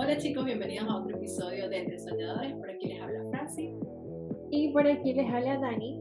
[0.00, 2.54] Hola chicos, bienvenidos a otro episodio de Entre Soñadores.
[2.54, 3.74] Por aquí les habla Franci.
[4.48, 5.98] Y por aquí les habla Dani.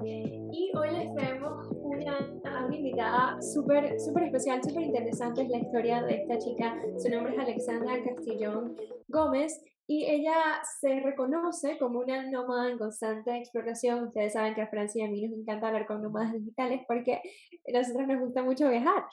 [0.52, 2.20] Y hoy les traemos una,
[2.68, 5.42] una invitada súper súper especial, súper interesante.
[5.42, 6.80] Es la historia de esta chica.
[7.00, 8.76] Su nombre es Alexandra Castillón
[9.08, 9.60] Gómez.
[9.88, 14.04] Y ella se reconoce como una nómada en constante exploración.
[14.04, 17.14] Ustedes saben que a Francia y a mí nos encanta hablar con nómadas digitales porque
[17.16, 19.06] a nosotros nos gusta mucho viajar.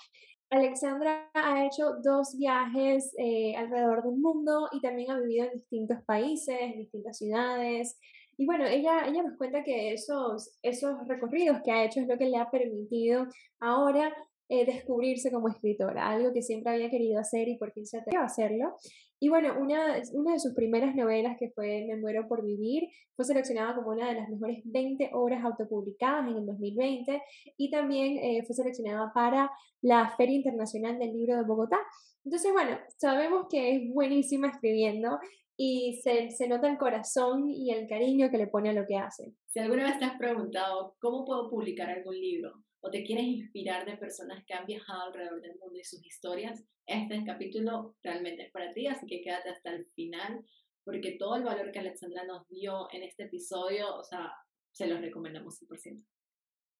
[0.55, 5.99] Alexandra ha hecho dos viajes eh, alrededor del mundo y también ha vivido en distintos
[6.07, 7.99] países, distintas ciudades.
[8.37, 12.17] Y bueno, ella, ella nos cuenta que esos, esos recorridos que ha hecho es lo
[12.17, 13.27] que le ha permitido
[13.59, 14.15] ahora
[14.49, 18.21] eh, descubrirse como escritora, algo que siempre había querido hacer y por fin se atrevió
[18.21, 18.77] a hacerlo.
[19.25, 23.25] Y bueno, una, una de sus primeras novelas, que fue Me muero por vivir, fue
[23.25, 27.23] seleccionada como una de las mejores 20 obras autopublicadas en el 2020
[27.57, 29.51] y también eh, fue seleccionada para
[29.81, 31.79] la Feria Internacional del Libro de Bogotá.
[32.23, 35.19] Entonces, bueno, sabemos que es buenísima escribiendo
[35.57, 38.99] y se, se, nota el corazón y el cariño que le pone a lo que
[38.99, 39.33] hace.
[39.47, 43.87] Si alguna vez te has preguntado cómo puedo publicar algún libro o te quieres inspirar
[43.87, 48.53] de personas que han viajado alrededor del mundo y sus historias, este capítulo realmente es
[48.53, 50.45] para ti, así que quédate hasta el final,
[50.85, 54.31] porque todo el valor que Alexandra nos dio en este episodio, o sea,
[54.73, 56.05] se los recomendamos 100%.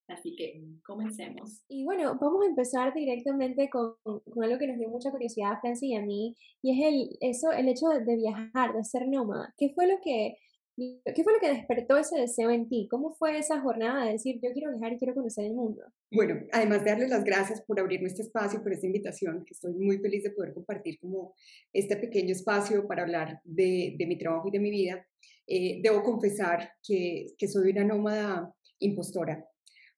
[0.09, 1.65] Así que comencemos.
[1.69, 5.61] Y bueno, vamos a empezar directamente con, con algo que nos dio mucha curiosidad a
[5.63, 9.09] Francis y a mí, y es el, eso, el hecho de, de viajar, de ser
[9.09, 9.55] nómada.
[9.57, 10.37] ¿Qué fue lo que
[10.77, 12.89] ¿Qué fue lo que despertó ese deseo en ti?
[12.91, 15.83] ¿Cómo fue esa jornada de decir, yo quiero viajar y quiero conocer el mundo?
[16.11, 19.75] Bueno, además de darles las gracias por abrirme este espacio, por esta invitación, que estoy
[19.75, 21.35] muy feliz de poder compartir como
[21.73, 25.07] este pequeño espacio para hablar de, de mi trabajo y de mi vida,
[25.47, 29.47] eh, debo confesar que, que soy una nómada impostora,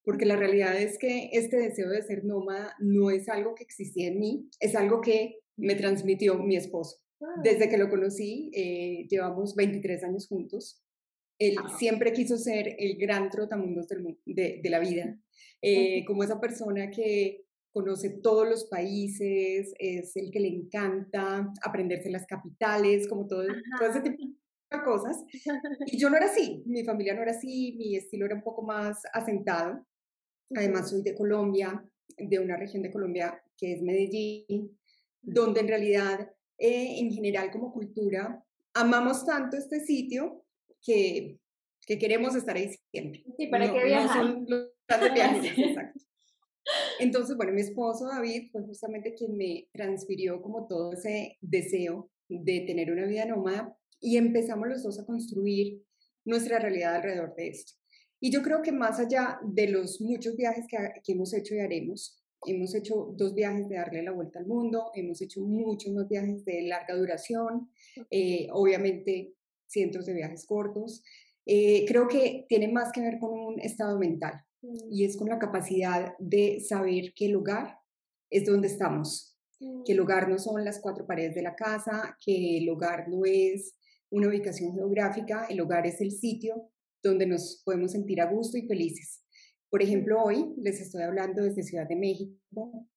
[0.03, 4.09] porque la realidad es que este deseo de ser nómada no es algo que existía
[4.09, 6.99] en mí, es algo que me transmitió mi esposo.
[7.21, 7.41] Ah.
[7.43, 10.83] Desde que lo conocí, eh, llevamos 23 años juntos.
[11.39, 15.19] Él siempre quiso ser el gran trotamundos del, de, de la vida,
[15.61, 22.11] eh, como esa persona que conoce todos los países, es el que le encanta aprenderse
[22.11, 23.45] las capitales, como todo,
[23.79, 24.17] todo ese tipo
[24.71, 25.23] de cosas.
[25.93, 28.63] Y yo no era así, mi familia no era así, mi estilo era un poco
[28.63, 29.87] más asentado.
[30.55, 31.85] Además, soy de Colombia,
[32.17, 34.79] de una región de Colombia que es Medellín,
[35.21, 38.45] donde en realidad eh, en general como cultura,
[38.75, 40.45] amamos tanto este sitio
[40.83, 41.39] que,
[41.87, 43.25] que queremos estar ahí siempre.
[43.37, 44.25] Sí, ¿para qué viajar?
[44.25, 44.71] No son los
[45.15, 46.01] viajes, exacto.
[46.99, 52.61] Entonces, bueno, mi esposo David fue justamente quien me transfirió como todo ese deseo de
[52.61, 55.83] tener una vida nómada y empezamos los dos a construir
[56.25, 57.73] nuestra realidad alrededor de esto.
[58.21, 61.61] Y yo creo que más allá de los muchos viajes que, que hemos hecho y
[61.61, 66.09] haremos, Hemos hecho dos viajes de darle la vuelta al mundo, hemos hecho muchos más
[66.09, 67.71] viajes de larga duración,
[68.11, 69.35] eh, obviamente
[69.67, 71.03] cientos de viajes cortos.
[71.45, 74.93] Eh, creo que tiene más que ver con un estado mental mm.
[74.93, 77.79] y es con la capacidad de saber que el hogar
[78.31, 79.39] es donde estamos,
[79.85, 80.03] que el mm.
[80.03, 83.77] hogar no son las cuatro paredes de la casa, que el hogar no es
[84.11, 86.71] una ubicación geográfica, el hogar es el sitio
[87.03, 89.23] donde nos podemos sentir a gusto y felices.
[89.71, 92.89] Por ejemplo, hoy les estoy hablando desde Ciudad de México.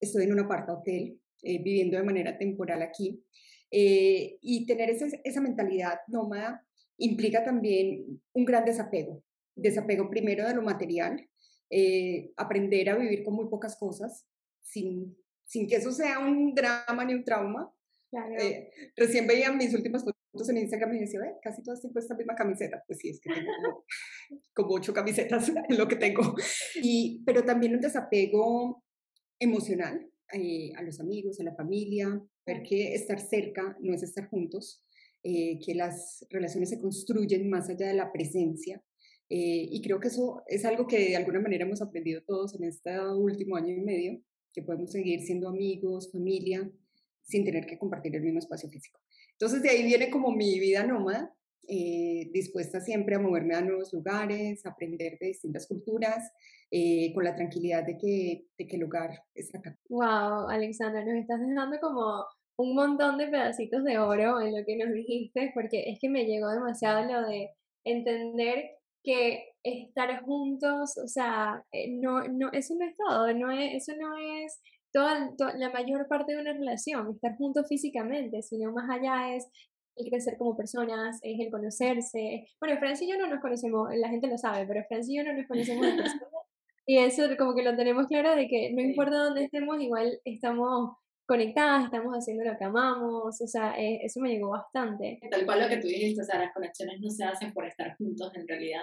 [0.00, 3.22] Estoy en un aparta hotel, eh, viviendo de manera temporal aquí.
[3.70, 6.64] Eh, y tener esa, esa mentalidad nómada
[6.96, 9.22] implica también un gran desapego.
[9.54, 11.28] Desapego primero de lo material,
[11.70, 14.26] eh, aprender a vivir con muy pocas cosas,
[14.62, 17.72] sin, sin que eso sea un drama ni un trauma.
[18.10, 18.36] Claro.
[18.96, 20.02] recién veía mis últimas
[20.38, 22.82] fotos en Instagram y decía, casi todas tengo esta misma camiseta.
[22.86, 23.84] Pues sí, es que tengo como,
[24.54, 26.34] como ocho camisetas en lo que tengo.
[26.82, 28.84] Y, pero también un desapego
[29.40, 34.28] emocional eh, a los amigos, a la familia, ver que estar cerca no es estar
[34.28, 34.84] juntos,
[35.22, 38.82] eh, que las relaciones se construyen más allá de la presencia.
[39.30, 42.64] Eh, y creo que eso es algo que de alguna manera hemos aprendido todos en
[42.64, 44.22] este último año y medio,
[44.52, 46.70] que podemos seguir siendo amigos, familia,
[47.22, 49.00] sin tener que compartir el mismo espacio físico.
[49.40, 51.32] Entonces de ahí viene como mi vida nómada,
[51.68, 56.32] eh, dispuesta siempre a moverme a nuevos lugares, aprender de distintas culturas,
[56.72, 59.78] eh, con la tranquilidad de que, de que el acá.
[59.88, 62.24] Wow, Alexandra, nos estás dejando como
[62.56, 66.24] un montón de pedacitos de oro en lo que nos dijiste, porque es que me
[66.24, 67.50] llegó demasiado lo de
[67.84, 68.72] entender
[69.04, 73.92] que estar juntos, o sea, eh, no, no, eso no es todo, no es, eso
[73.96, 74.60] no es
[74.92, 79.48] toda, la mayor parte de una relación, estar juntos físicamente, sino más allá es
[79.96, 82.46] el crecer como personas, es el conocerse.
[82.60, 85.24] Bueno, Francia y yo no nos conocemos, la gente lo sabe, pero Francia y yo
[85.24, 86.26] no nos conocemos de persona.
[86.86, 90.96] Y eso como que lo tenemos claro de que no importa dónde estemos, igual estamos
[91.26, 95.20] conectadas, estamos haciendo lo que amamos, o sea, eh, eso me llegó bastante.
[95.30, 97.94] Tal cual lo que tú dijiste, o sea, las conexiones no se hacen por estar
[97.98, 98.80] juntos en realidad,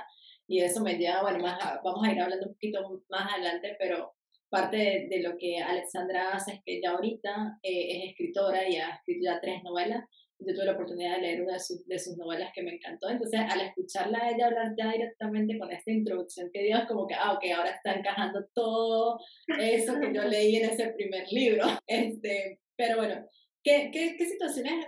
[0.48, 4.14] y eso me lleva, bueno, más vamos a ir hablando un poquito más adelante, pero
[4.56, 8.96] parte de, lo que Alexandra hace es que ya ahorita eh, es escritora y ha
[8.96, 10.06] escrito ya tres novelas,
[10.40, 13.10] yo tuve la oportunidad de leer una de sus, de sus novelas que me encantó.
[13.10, 17.06] Entonces, al escucharla a ella hablar ya directamente con esta introducción que dio, es como
[17.06, 19.20] que, ah, ok, ahora está encajando todo
[19.60, 21.66] eso que yo leí en ese primer libro.
[21.88, 23.26] Este, pero bueno,
[23.64, 24.86] ¿qué, qué, qué situaciones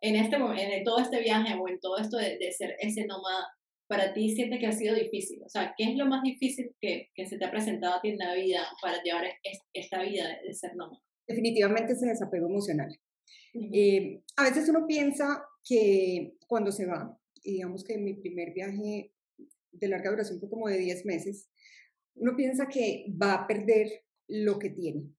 [0.00, 3.46] en, este, en todo este viaje o en todo esto de, de ser ese nómada
[3.88, 5.42] para ti sientes que ha sido difícil?
[5.44, 8.10] O sea, ¿qué es lo más difícil que, que se te ha presentado a ti
[8.10, 9.24] en la vida para llevar
[9.72, 11.02] esta vida de ser nómada?
[11.26, 12.96] Definitivamente ese desapego emocional.
[13.54, 19.12] Eh, a veces uno piensa que cuando se va, digamos que mi primer viaje
[19.72, 21.48] de larga duración fue como de 10 meses,
[22.14, 25.10] uno piensa que va a perder lo que tiene.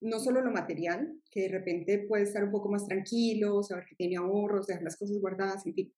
[0.00, 3.96] No solo lo material, que de repente puede estar un poco más tranquilo, saber que
[3.96, 5.94] tiene ahorros, dejar las cosas guardadas, en fin.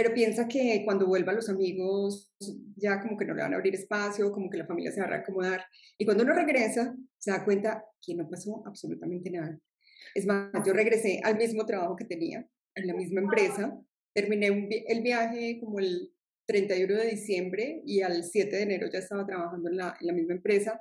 [0.00, 2.32] Pero piensa que cuando vuelva los amigos
[2.74, 5.06] ya como que no le van a abrir espacio, como que la familia se va
[5.06, 5.62] a reacomodar.
[5.98, 9.60] Y cuando uno regresa, se da cuenta que no pasó absolutamente nada.
[10.14, 13.78] Es más, yo regresé al mismo trabajo que tenía, en la misma empresa.
[14.14, 16.10] Terminé el viaje como el
[16.46, 20.14] 31 de diciembre y al 7 de enero ya estaba trabajando en la, en la
[20.14, 20.80] misma empresa.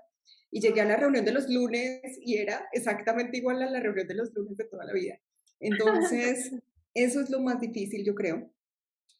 [0.49, 4.07] Y llegué a la reunión de los lunes y era exactamente igual a la reunión
[4.07, 5.19] de los lunes de toda la vida.
[5.59, 6.53] Entonces,
[6.93, 8.49] eso es lo más difícil, yo creo,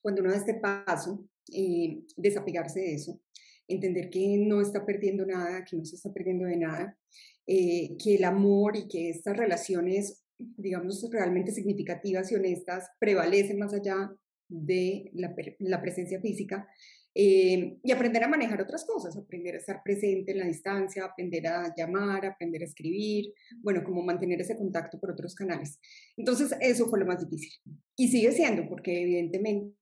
[0.02, 3.22] cuando uno da este paso, eh, desapegarse de eso,
[3.68, 6.98] entender que no está perdiendo nada, que no se está perdiendo de nada
[7.52, 13.74] eh, que el amor y que estas relaciones, digamos, realmente significativas y honestas prevalecen más
[13.74, 14.12] allá
[14.48, 16.68] de la, presencia física.
[17.16, 21.48] Eh, y aprender a manejar otras cosas, aprender a estar presente en la distancia, aprender
[21.48, 25.80] a llamar, aprender a escribir, bueno, como mantener ese contacto por otros canales.
[26.18, 27.52] Entonces, eso fue lo más difícil.
[27.96, 29.74] Y sigue siendo, porque evidentemente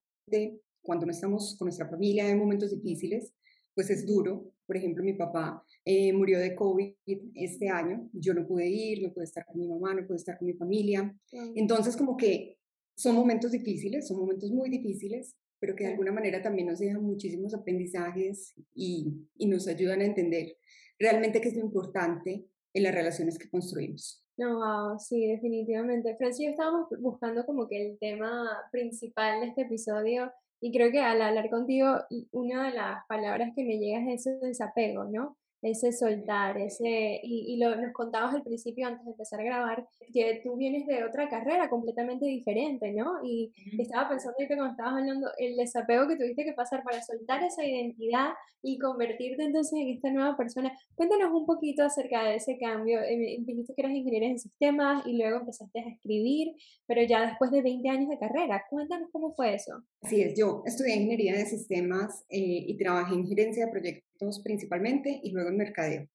[0.81, 3.33] cuando no estamos con nuestra familia en momentos difíciles,
[3.73, 4.53] pues es duro.
[4.65, 6.93] Por ejemplo, mi papá eh, murió de COVID
[7.35, 10.37] este año, yo no pude ir, no pude estar con mi mamá, no pude estar
[10.37, 11.15] con mi familia.
[11.55, 12.57] Entonces, como que
[12.95, 17.03] son momentos difíciles, son momentos muy difíciles, pero que de alguna manera también nos dejan
[17.03, 20.57] muchísimos aprendizajes y, y nos ayudan a entender
[20.99, 24.26] realmente qué es lo importante en las relaciones que construimos.
[24.37, 26.15] No, wow, sí, definitivamente.
[26.15, 30.31] Francis, yo estábamos buscando como que el tema principal de este episodio
[30.61, 31.87] y creo que al hablar contigo,
[32.31, 35.37] una de las palabras que me llega es ese desapego, ¿no?
[35.61, 39.87] Ese soltar, ese, y, y lo, nos contabas al principio antes de empezar a grabar,
[40.13, 43.23] que tú vienes de otra carrera completamente diferente, ¿no?
[43.23, 47.43] Y estaba pensando que cuando estabas hablando, el desapego que tuviste que pasar para soltar
[47.43, 48.29] esa identidad
[48.61, 50.71] y convertirte entonces en esta nueva persona.
[50.95, 52.99] Cuéntanos un poquito acerca de ese cambio.
[53.01, 56.55] Eh, dijiste que eras ingeniero en sistemas y luego empezaste a escribir,
[56.85, 59.83] pero ya después de 20 años de carrera, cuéntanos cómo fue eso.
[60.01, 64.06] Así es, yo estudié ingeniería de sistemas eh, y trabajé en gerencia de proyectos
[64.43, 66.07] principalmente y luego en mercadeo.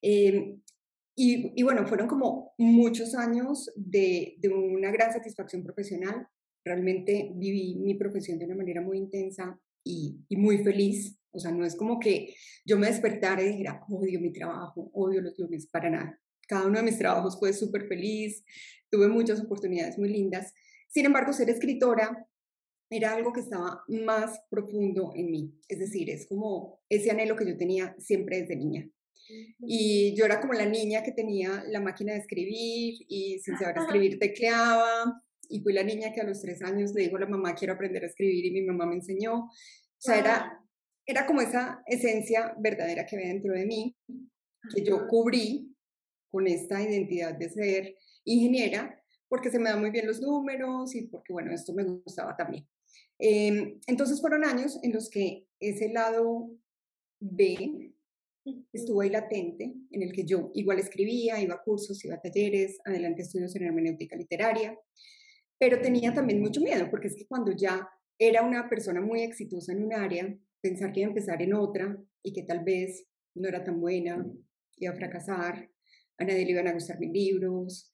[0.00, 0.60] Em,
[1.14, 6.26] y, y, bueno, fueron como muchos años de, de, una gran satisfacción profesional.
[6.64, 11.18] Realmente viví mi profesión de una manera muy intensa y, y, muy feliz.
[11.30, 12.34] O sea, no es como que
[12.64, 16.18] yo me despertara y dijera, odio mi trabajo, odio los lunes, para nada.
[16.48, 18.44] Cada uno de mis trabajos fue súper feliz,
[18.90, 20.52] tuve muchas oportunidades muy lindas.
[20.88, 22.26] Sin embargo, ser escritora
[22.96, 25.54] era algo que estaba más profundo en mí.
[25.68, 28.88] Es decir, es como ese anhelo que yo tenía siempre desde niña.
[29.60, 33.78] Y yo era como la niña que tenía la máquina de escribir y sin saber
[33.78, 35.22] escribir tecleaba.
[35.48, 37.74] Y fui la niña que a los tres años le dijo a la mamá, quiero
[37.74, 39.44] aprender a escribir y mi mamá me enseñó.
[39.44, 39.50] O
[39.98, 40.60] sea, era,
[41.06, 43.96] era como esa esencia verdadera que había dentro de mí,
[44.74, 45.74] que yo cubrí
[46.28, 51.06] con esta identidad de ser ingeniera, porque se me dan muy bien los números y
[51.06, 52.66] porque, bueno, esto me gustaba también.
[53.24, 56.50] Em, entonces fueron años en los que ese lado
[57.20, 57.92] B
[58.72, 62.80] estuvo ahí latente, en el que yo igual escribía, iba a cursos, iba a talleres,
[62.84, 64.76] adelante estudios en hermenéutica literaria,
[65.56, 67.88] pero tenía también mucho miedo, porque es que cuando ya
[68.18, 71.96] era una persona muy exitosa en un área, pensar que iba a empezar en otra
[72.24, 74.26] y que tal vez no era tan buena,
[74.78, 75.70] iba a fracasar,
[76.18, 77.91] a nadie le iban a gustar mis libros,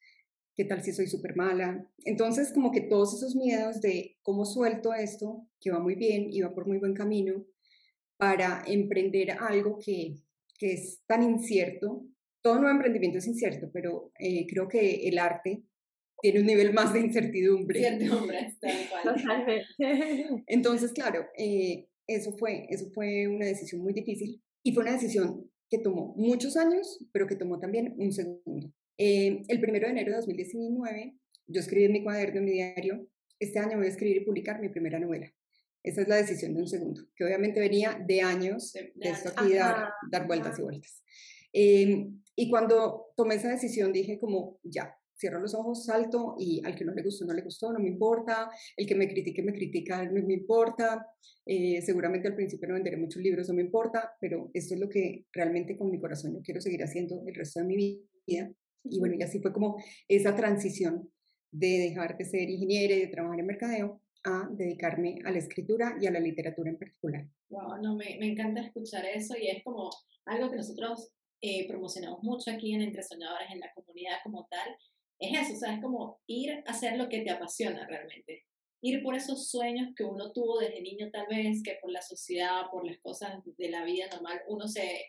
[0.58, 1.88] ¿Qué tal si soy súper mala?
[2.04, 6.40] Entonces, como que todos esos miedos de cómo suelto esto, que va muy bien y
[6.40, 7.46] va por muy buen camino,
[8.16, 10.16] para emprender algo que,
[10.58, 12.04] que es tan incierto.
[12.42, 15.62] Todo nuevo emprendimiento es incierto, pero eh, creo que el arte
[16.20, 17.80] tiene un nivel más de incertidumbre.
[20.48, 25.48] Entonces, claro, eh, eso, fue, eso fue una decisión muy difícil y fue una decisión
[25.70, 30.11] que tomó muchos años, pero que tomó también un segundo Eh, el primero de enero
[30.11, 31.14] de 2019,
[31.47, 34.61] yo escribí en mi cuaderno, en mi diario, este año voy a escribir y publicar
[34.61, 35.33] mi primera novela.
[35.83, 39.55] Esa es la decisión de un segundo, que obviamente venía de años de, esto aquí
[39.55, 41.02] dar, dar, vueltas y vueltas.
[41.52, 46.76] Eh, y cuando tomé esa decisión dije como, ya, cierro los ojos, salto y al
[46.76, 49.52] que no le gustó, no le gustó, no me importa, el que me critique, me
[49.52, 51.07] critica, no me importa,
[51.47, 54.88] eh, seguramente al principio no venderé muchos libros, no me importa, pero esto es lo
[54.88, 57.76] que realmente con mi corazón yo quiero seguir haciendo el resto de mi
[58.26, 58.52] vida.
[58.85, 61.11] Y bueno, y así fue como esa transición
[61.50, 65.97] de dejar de ser ingeniera y de trabajar en mercadeo a dedicarme a la escritura
[66.00, 67.28] y a la literatura en particular.
[67.49, 69.90] Wow, no, me, me encanta escuchar eso y es como
[70.26, 74.76] algo que nosotros eh, promocionamos mucho aquí en Entre Soñadores, en la comunidad como tal,
[75.20, 78.44] es eso, o sea, es como ir a hacer lo que te apasiona realmente.
[78.80, 82.70] Ir por esos sueños que uno tuvo desde niño tal vez, que por la sociedad,
[82.70, 85.06] por las cosas de la vida normal, uno se,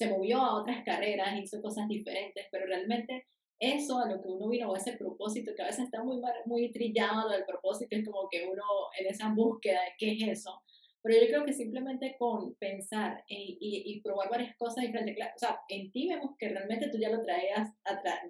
[0.00, 3.26] se movió a otras carreras, hizo cosas diferentes, pero realmente
[3.58, 6.72] eso a lo que uno vino, o ese propósito, que a veces está muy, muy
[6.72, 8.62] trillado del propósito, es como que uno
[8.98, 10.62] en esa búsqueda de qué es eso,
[11.02, 15.60] pero yo creo que simplemente con pensar y, y, probar varias cosas diferentes, o sea,
[15.68, 17.68] en ti vemos que realmente tú ya lo traías,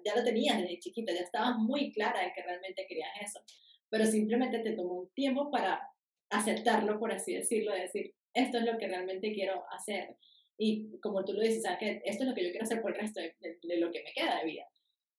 [0.03, 3.39] ya lo tenías desde chiquita, ya estabas muy clara de que realmente querías eso,
[3.87, 5.89] pero simplemente te tomó un tiempo para
[6.31, 10.17] aceptarlo, por así decirlo, de decir, esto es lo que realmente quiero hacer.
[10.63, 11.79] Y como tú lo dices, ¿sabes?
[11.79, 14.03] que esto es lo que yo quiero hacer por el resto de, de lo que
[14.03, 14.69] me queda de vida.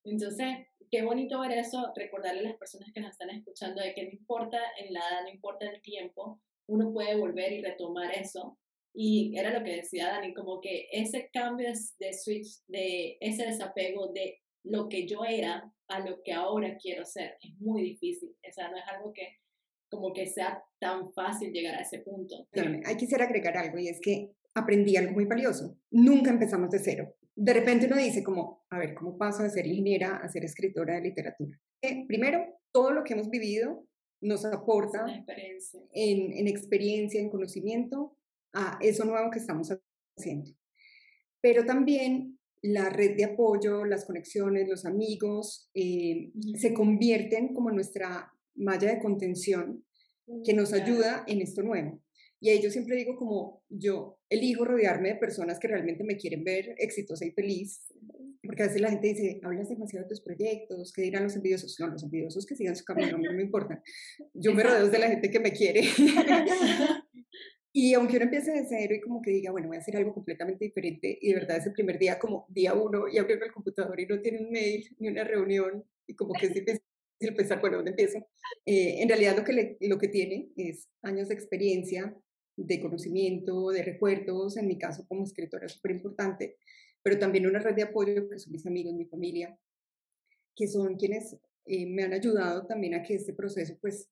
[0.04, 4.04] Entonces, qué bonito ver eso, recordarle a las personas que nos están escuchando de que
[4.04, 8.56] no importa en la edad, no importa el tiempo, uno puede volver y retomar eso.
[8.94, 14.12] Y era lo que decía Dani, como que ese cambio de switch, de ese desapego
[14.12, 18.36] de lo que yo era a lo que ahora quiero ser, es muy difícil.
[18.48, 19.38] O sea, no es algo que
[19.90, 22.46] como que sea tan fácil llegar a ese punto.
[22.54, 25.78] hay quisiera agregar algo y es que aprendí algo muy valioso.
[25.90, 27.14] Nunca empezamos de cero.
[27.34, 30.94] De repente uno dice como, a ver, ¿cómo paso de ser ingeniera a ser escritora
[30.94, 31.58] de literatura?
[31.80, 33.86] Eh, primero, todo lo que hemos vivido
[34.20, 35.04] nos aporta
[35.92, 38.16] En, en, experiencia, en conocimiento,
[38.52, 39.72] a eso nuevo que estamos
[40.16, 40.50] haciendo.
[41.40, 48.32] Pero también la red de apoyo, las conexiones, los amigos, eh, se convierten como nuestra
[48.54, 49.84] malla de contención
[50.44, 52.00] que nos ayuda en esto nuevo.
[52.42, 56.42] Y ahí yo siempre digo como yo elijo rodearme de personas que realmente me quieren
[56.42, 57.86] ver exitosa y feliz,
[58.42, 61.78] porque a veces la gente dice, hablas demasiado de tus proyectos, ¿qué dirán los envidiosos?
[61.78, 63.80] No, los envidiosos que sigan su camino, no me importa.
[64.34, 65.82] Yo me rodeo de la gente que me quiere.
[67.72, 70.12] y aunque uno empiece de cero y como que diga, bueno, voy a hacer algo
[70.12, 74.00] completamente diferente, y de verdad ese primer día, como día uno, y abriendo el computador
[74.00, 76.82] y no tiene un mail ni una reunión, y como que es difícil
[77.36, 78.18] pensar, bueno, ¿dónde empiezo?
[78.66, 82.16] Eh, en realidad lo que, lo que tiene es años de experiencia,
[82.66, 86.56] de conocimiento, de recuerdos, en mi caso como escritora es súper importante,
[87.02, 89.58] pero también una red de apoyo que son mis amigos, mi familia,
[90.54, 94.10] que son quienes eh, me han ayudado también a que este proceso pues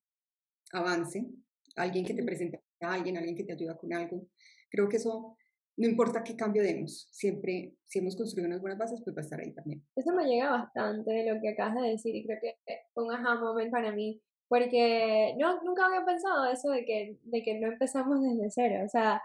[0.71, 1.25] avance,
[1.75, 4.27] alguien que te presente a alguien, alguien que te ayuda con algo.
[4.69, 5.37] Creo que eso,
[5.77, 9.23] no importa qué cambio demos, siempre, si hemos construido unas buenas bases, pues va a
[9.23, 9.85] estar ahí también.
[9.95, 12.55] Eso me llega bastante de lo que acabas de decir y creo que
[12.93, 17.41] fue un aha moment para mí porque no, nunca había pensado eso de que, de
[17.41, 18.83] que no empezamos desde cero.
[18.85, 19.21] O sea,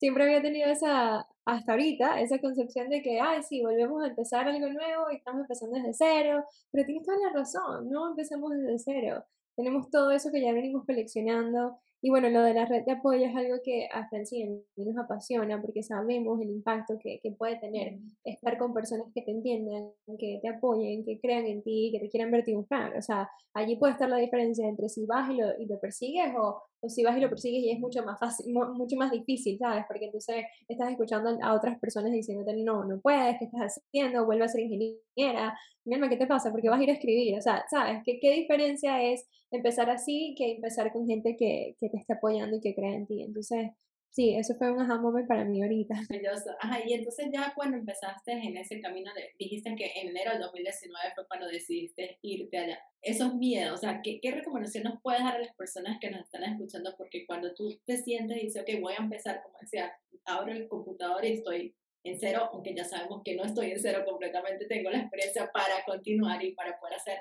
[0.00, 4.48] siempre había tenido esa, hasta ahorita, esa concepción de que, ay, sí, volvemos a empezar
[4.48, 6.44] algo nuevo y estamos empezando desde cero.
[6.72, 9.24] Pero tienes toda la razón, no empezamos desde cero.
[9.54, 13.24] Tenemos todo eso que ya venimos coleccionando y bueno, lo de la red de apoyo
[13.24, 17.96] es algo que a Francine nos apasiona porque sabemos el impacto que, que, puede tener
[18.24, 22.10] estar con personas que te entiendan, que te apoyen, que crean en ti, que te
[22.10, 22.94] quieran ver triunfar.
[22.98, 26.30] O sea, allí puede estar la diferencia entre si vas y lo, y lo persigues
[26.36, 29.58] o, o, si vas y lo persigues y es mucho más fácil, mucho más difícil,
[29.58, 29.84] ¿sabes?
[29.88, 34.26] Porque entonces estás escuchando a otras personas diciéndote, no, no puedes, ¿qué estás haciendo?
[34.26, 35.58] Vuelve a ser ingeniera.
[35.84, 36.50] Mira, ¿qué te pasa?
[36.50, 37.38] Porque vas a ir a escribir.
[37.38, 38.02] O sea, ¿sabes?
[38.04, 42.56] ¿Qué, qué diferencia es empezar así que empezar con gente que, que te esté apoyando
[42.56, 43.22] y que crea en ti.
[43.22, 43.70] Entonces,
[44.14, 45.94] sí, eso fue un aha moment para mí ahorita.
[46.60, 50.40] Ajá, y entonces ya cuando empezaste en ese camino, de, dijiste que en enero del
[50.42, 52.78] 2019 fue cuando decidiste irte allá.
[53.02, 56.20] Esos miedos, o sea, ¿qué, ¿qué recomendación nos puedes dar a las personas que nos
[56.20, 56.94] están escuchando?
[56.96, 59.92] Porque cuando tú te sientes y dices, ok, voy a empezar, como decía,
[60.24, 64.04] abro el computador y estoy en cero, aunque ya sabemos que no estoy en cero
[64.06, 67.18] completamente, tengo la experiencia para continuar y para poder hacer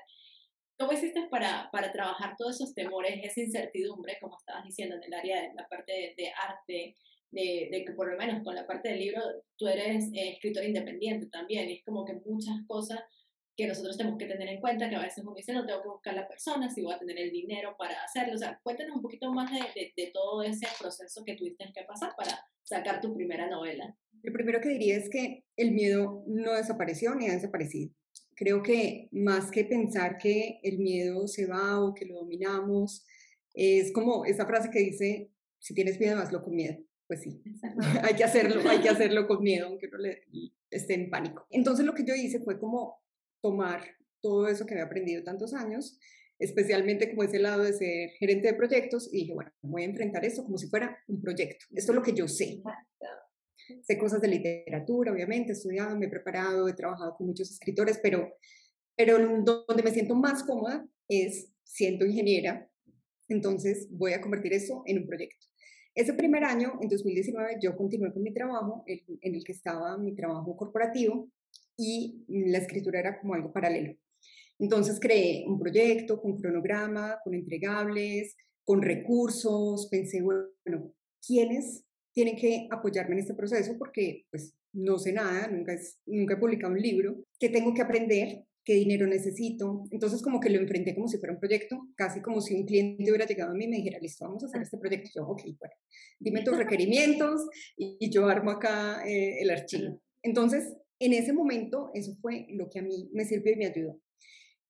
[0.78, 5.14] ¿Cómo hiciste para, para trabajar todos esos temores, esa incertidumbre, como estabas diciendo, en el
[5.14, 6.96] área de la parte de, arte,
[7.32, 9.22] de, de, que por lo menos con la parte del libro
[9.56, 13.00] tú eres eh, escritor independiente también, y es como que muchas cosas
[13.56, 15.90] que nosotros tenemos que tener en cuenta, que a veces uno dice, no tengo que
[15.90, 19.04] buscar la persona, si voy a tener el dinero para hacerlo, o sea, cuéntanos un
[19.04, 23.14] poquito más de, de, de todo ese proceso que tuviste que pasar para sacar tu
[23.14, 23.96] primera novela.
[24.24, 27.94] Lo primero que diría es que el miedo no desapareció ni ha desaparecido
[28.36, 33.06] Creo que más que pensar que el miedo se va o que lo dominamos,
[33.54, 36.78] es como esa frase que dice, si tienes miedo, hazlo con miedo.
[37.08, 37.42] Pues sí,
[38.04, 40.24] hay que hacerlo, hay que hacerlo con miedo, aunque no le,
[40.70, 41.46] esté en pánico.
[41.50, 43.02] Entonces lo que yo hice fue como
[43.42, 43.84] tomar
[44.22, 46.00] todo eso que había aprendido tantos años,
[46.40, 50.26] especialmente como ese lado de ser gerente de proyectos, y dije, bueno, voy a enfrentar
[50.26, 51.66] esto como si fuera un proyecto.
[51.74, 52.62] Esto es lo que yo sé.
[53.84, 58.00] Sé cosas de literatura, obviamente, he estudiado, me he preparado, he trabajado con muchos escritores,
[58.02, 58.34] pero,
[58.96, 62.70] pero donde me siento más cómoda es siendo ingeniera,
[63.30, 65.48] entonces voy a convertir eso en un proyecto.
[65.96, 70.16] Ese primer año, en 2019, yo continué con mi trabajo, en el que estaba mi
[70.16, 71.30] trabajo corporativo,
[71.78, 73.96] y la escritura era como algo paralelo.
[74.60, 80.94] Entonces creé un proyecto con cronograma, con entregables, con recursos, pensé, bueno,
[81.26, 83.76] ¿quiénes tienen que apoyarme en este proceso?
[83.78, 87.82] Porque pues no sé nada, nunca, es, nunca he publicado un libro, ¿qué tengo que
[87.82, 88.44] aprender?
[88.66, 89.84] ¿Qué dinero necesito?
[89.92, 93.04] Entonces como que lo enfrenté como si fuera un proyecto, casi como si un cliente
[93.04, 95.10] hubiera llegado a mí y me dijera, listo, vamos a hacer este proyecto.
[95.14, 95.76] Yo, ok, bueno,
[96.20, 97.42] dime tus requerimientos
[97.76, 100.00] y, yo armo acá eh, el archivo.
[100.22, 104.00] Entonces en ese momento eso fue lo que a mí me sirvió y me ayudó.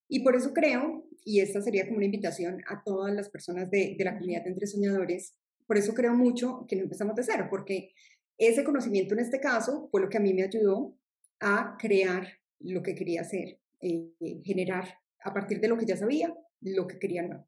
[0.10, 3.96] Y por eso creo, y esta sería como una invitación a todas las personas de,
[4.00, 5.36] la comunidad de Entre Soñadores,
[5.68, 7.94] por eso creo mucho que no empezamos de cero, porque
[8.38, 10.98] ese conocimiento en este caso fue lo que a mí me ayudó
[11.40, 12.28] a crear
[12.60, 14.88] lo que quería hacer, eh, generar
[15.24, 17.48] a partir de lo que ya sabía, lo que quería no.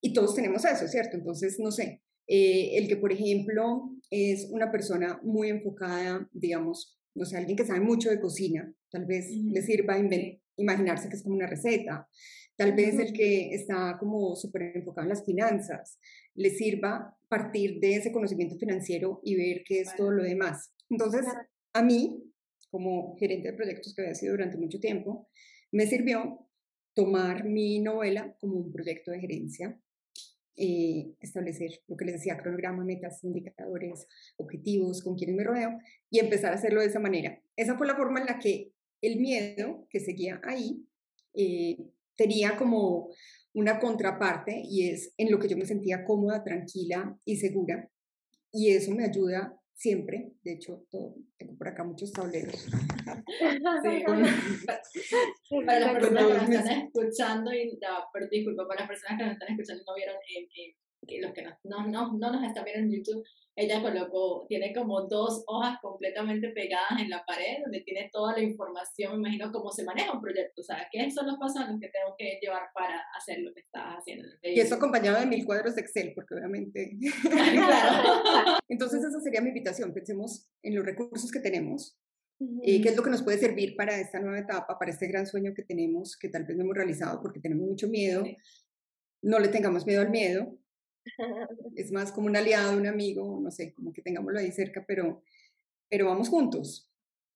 [0.00, 1.16] Y todos tenemos eso, ¿cierto?
[1.16, 7.24] Entonces, no sé, eh, el que, por ejemplo, es una persona muy enfocada, digamos, no
[7.24, 9.98] sé, alguien que sabe mucho de cocina, tal vez le sirva
[10.56, 12.08] imaginarse que es como una receta,
[12.56, 15.98] tal vez el que está como súper enfocado en las finanzas,
[16.34, 20.72] le sirva partir de ese conocimiento financiero y ver qué es todo lo demás.
[20.90, 21.26] Entonces,
[21.72, 22.22] a mí,
[22.70, 25.28] como gerente de proyectos que había sido durante mucho tiempo,
[25.70, 26.46] me sirvió
[26.94, 29.80] tomar mi novela como un proyecto de gerencia
[30.54, 35.78] eh, establecer lo que les decía, cronograma, metas, indicadores, objetivos, con quienes me rodeo
[36.10, 37.42] y empezar a hacerlo de esa manera.
[37.56, 40.84] Esa fue la forma en la que el miedo que seguía ahí
[41.34, 41.78] eh,
[42.16, 43.10] tenía como
[43.54, 47.88] una contraparte y es en lo que yo me sentía cómoda, tranquila y segura.
[48.50, 51.14] Y eso me ayuda siempre, de hecho, tengo
[51.58, 52.54] por acá muchos tableros.
[55.66, 57.78] para las personas que nos están escuchando, y
[58.30, 60.76] disculpa, para las personas que nos están escuchando y no vieron, eh, eh,
[61.20, 65.02] los que no, no, no, no nos están viendo en YouTube, ella colocó, tiene como
[65.02, 69.70] dos hojas completamente pegadas en la pared, donde tiene toda la información, me imagino cómo
[69.70, 73.02] se maneja un proyecto, o sea, qué son los pasos que tengo que llevar para
[73.16, 74.28] hacer lo que estás haciendo.
[74.42, 76.96] Y eso acompañado de mil cuadros de Excel, porque obviamente...
[77.52, 78.58] claro.
[78.68, 81.98] Entonces esa sería mi invitación, pensemos en los recursos que tenemos,
[82.62, 85.26] y qué es lo que nos puede servir para esta nueva etapa, para este gran
[85.26, 88.24] sueño que tenemos, que tal vez no hemos realizado porque tenemos mucho miedo.
[89.22, 90.58] No le tengamos miedo al miedo,
[91.76, 95.22] es más como un aliado, un amigo, no sé, como que tengámoslo ahí cerca, pero,
[95.88, 96.90] pero vamos juntos,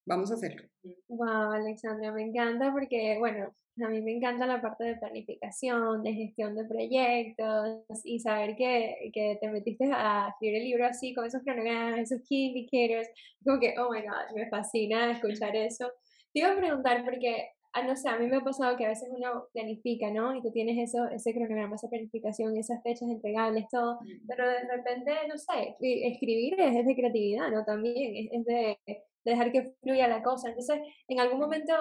[0.05, 0.67] vamos a hacerlo.
[1.07, 3.53] Wow, Alexandra, me encanta porque, bueno,
[3.85, 9.11] a mí me encanta la parte de planificación, de gestión de proyectos y saber que,
[9.13, 13.07] que te metiste a escribir el libro así, con esos cronogramas, esos key indicators,
[13.43, 15.91] como que, oh my god, me fascina escuchar eso.
[16.33, 18.89] Te iba a preguntar porque Ah, no sé, a mí me ha pasado que a
[18.89, 20.35] veces uno planifica, ¿no?
[20.35, 25.11] Y tú tienes eso, ese cronograma, esa planificación, esas fechas entregables, todo, pero de repente,
[25.27, 27.63] no sé, escribir es, de creatividad, ¿no?
[27.65, 28.79] También es, de,
[29.23, 30.49] dejar que fluya la cosa.
[30.49, 31.75] Entonces, en algún momento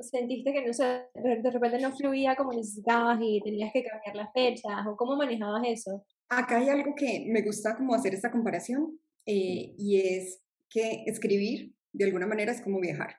[0.00, 4.32] sentiste que, no sé, de repente no fluía como necesitabas y tenías que cambiar las
[4.32, 6.04] fechas, o cómo manejabas eso?
[6.28, 11.74] Acá hay algo que me gusta como hacer esta comparación, eh, y es que escribir
[11.92, 13.14] de alguna manera es como viajar.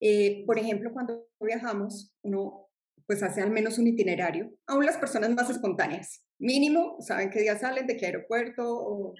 [0.00, 2.68] Eh, por ejemplo, cuando viajamos, uno
[3.08, 6.22] pues hace al menos un itinerario, aún las personas más espontáneas.
[6.38, 9.14] Mínimo, saben qué día salen, de qué aeropuerto, o,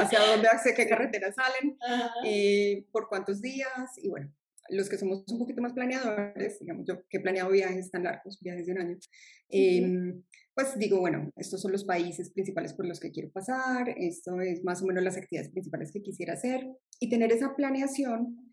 [0.00, 1.78] hacia dónde, hacia qué carretera salen,
[2.26, 3.70] eh, por cuántos días,
[4.02, 4.34] y bueno,
[4.70, 8.40] los que somos un poquito más planeadores, digamos yo que he planeado viajes tan largos,
[8.40, 8.98] viajes de un año,
[9.48, 10.22] em,
[10.54, 14.64] pues digo, bueno, estos son los países principales por los que quiero pasar, esto es
[14.64, 16.66] más o menos las actividades principales que quisiera hacer,
[16.98, 18.47] y tener esa planeación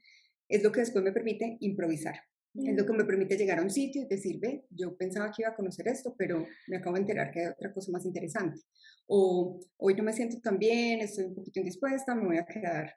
[0.47, 2.15] es lo que después me permite improvisar.
[2.55, 5.41] Es lo que me permite llegar a un sitio y decir, ve, yo pensaba que
[5.41, 8.62] iba a conocer esto, pero me acabo de enterar que hay otra cosa más interesante.
[9.08, 12.95] O hoy no me siento tan bien, estoy un poquito indispuesta, me voy a quedar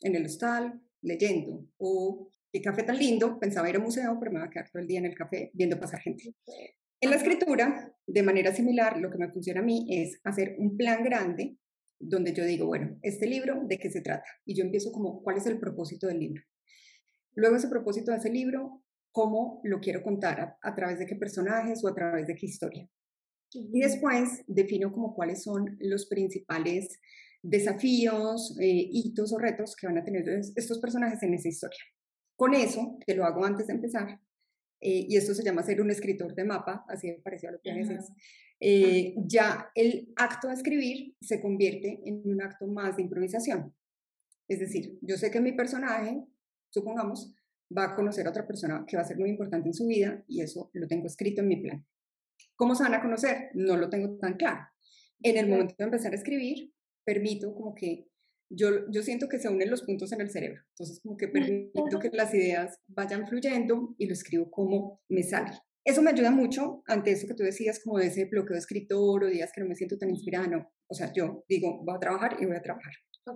[0.00, 1.66] en el hostal leyendo.
[1.76, 4.70] O qué café tan lindo, pensaba ir a un museo, pero me voy a quedar
[4.70, 6.34] todo el día en el café viendo pasar gente.
[7.00, 10.78] En la escritura, de manera similar, lo que me funciona a mí es hacer un
[10.78, 11.58] plan grande
[12.00, 14.24] donde yo digo, bueno, este libro, ¿de qué se trata?
[14.46, 16.42] Y yo empiezo como, ¿cuál es el propósito del libro?
[17.34, 21.84] Luego ese propósito de ese libro, cómo lo quiero contar, a, través de qué personajes
[21.84, 22.88] o a través de qué historia.
[23.52, 27.00] Y después defino como cuáles son los principales
[27.42, 31.78] desafíos, eh, hitos o retos que van a tener estos personajes en esa historia.
[32.36, 34.20] Con eso, que lo hago antes de empezar,
[34.80, 37.60] eh, y esto se llama ser un escritor de mapa, así me pareció a lo
[37.60, 37.70] que
[38.60, 43.74] eh, ya el acto de escribir se convierte en un acto más de improvisación.
[44.48, 46.22] Es decir, yo sé que mi personaje,
[46.74, 47.32] supongamos,
[47.76, 50.22] va a conocer a otra persona que va a ser muy importante en su vida
[50.28, 51.86] y eso lo tengo escrito en mi plan.
[52.56, 53.50] ¿Cómo se van a conocer?
[53.54, 54.60] No lo tengo tan claro.
[55.22, 56.72] En el momento de empezar a escribir,
[57.04, 58.08] permito como que
[58.50, 60.62] yo, yo siento que se unen los puntos en el cerebro.
[60.70, 65.52] Entonces, como que permito que las ideas vayan fluyendo y lo escribo como me sale.
[65.84, 69.24] Eso me ayuda mucho ante eso que tú decías, como de ese bloqueo de escritor
[69.24, 70.46] o días que no me siento tan inspirada.
[70.46, 72.92] No, o sea, yo digo, voy a trabajar y voy a trabajar.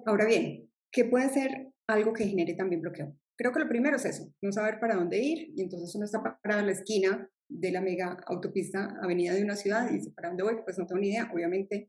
[0.07, 3.17] Ahora bien, ¿qué puede ser algo que genere también bloqueo?
[3.39, 6.21] Creo que lo primero es eso, no saber para dónde ir y entonces uno está
[6.43, 10.29] parado en la esquina de la mega autopista avenida de una ciudad y dice, ¿para
[10.29, 10.57] dónde voy?
[10.65, 11.89] Pues no tengo ni idea, obviamente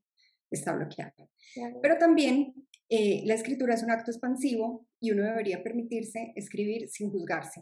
[0.52, 1.30] está bloqueado.
[1.82, 2.54] Pero también
[2.88, 7.62] eh, la escritura es un acto expansivo y uno debería permitirse escribir sin juzgarse.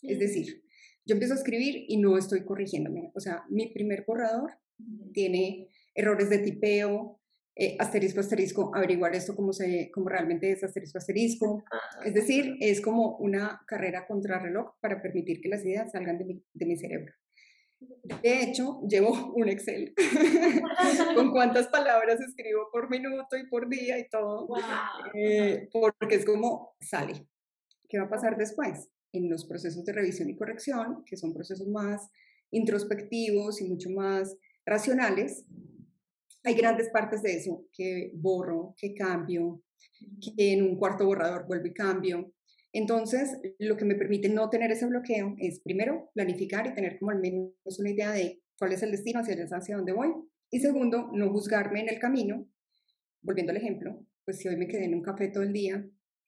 [0.00, 0.62] Es decir,
[1.04, 3.10] yo empiezo a escribir y no estoy corrigiéndome.
[3.14, 4.58] O sea, mi primer borrador
[5.12, 7.19] tiene errores de tipeo,
[7.62, 11.62] eh, asterisco, asterisco, averiguar esto como, se, como realmente es asterisco, asterisco.
[11.70, 16.16] Ah, es decir, es como una carrera contra reloj para permitir que las ideas salgan
[16.16, 17.12] de mi, de mi cerebro.
[18.22, 19.92] De hecho, llevo un Excel
[21.14, 24.48] con cuántas palabras escribo por minuto y por día y todo,
[25.12, 27.26] eh, porque es como sale.
[27.90, 28.88] ¿Qué va a pasar después?
[29.12, 32.08] En los procesos de revisión y corrección, que son procesos más
[32.52, 35.44] introspectivos y mucho más racionales,
[36.44, 39.62] hay grandes partes de eso que borro, que cambio,
[40.20, 42.32] que en un cuarto borrador vuelvo y cambio.
[42.72, 47.10] Entonces, lo que me permite no tener ese bloqueo es, primero, planificar y tener como
[47.10, 50.12] al menos una idea de cuál es el destino, hacia, hacia dónde voy.
[50.50, 52.46] Y segundo, no juzgarme en el camino.
[53.22, 55.84] Volviendo al ejemplo, pues si hoy me quedé en un café todo el día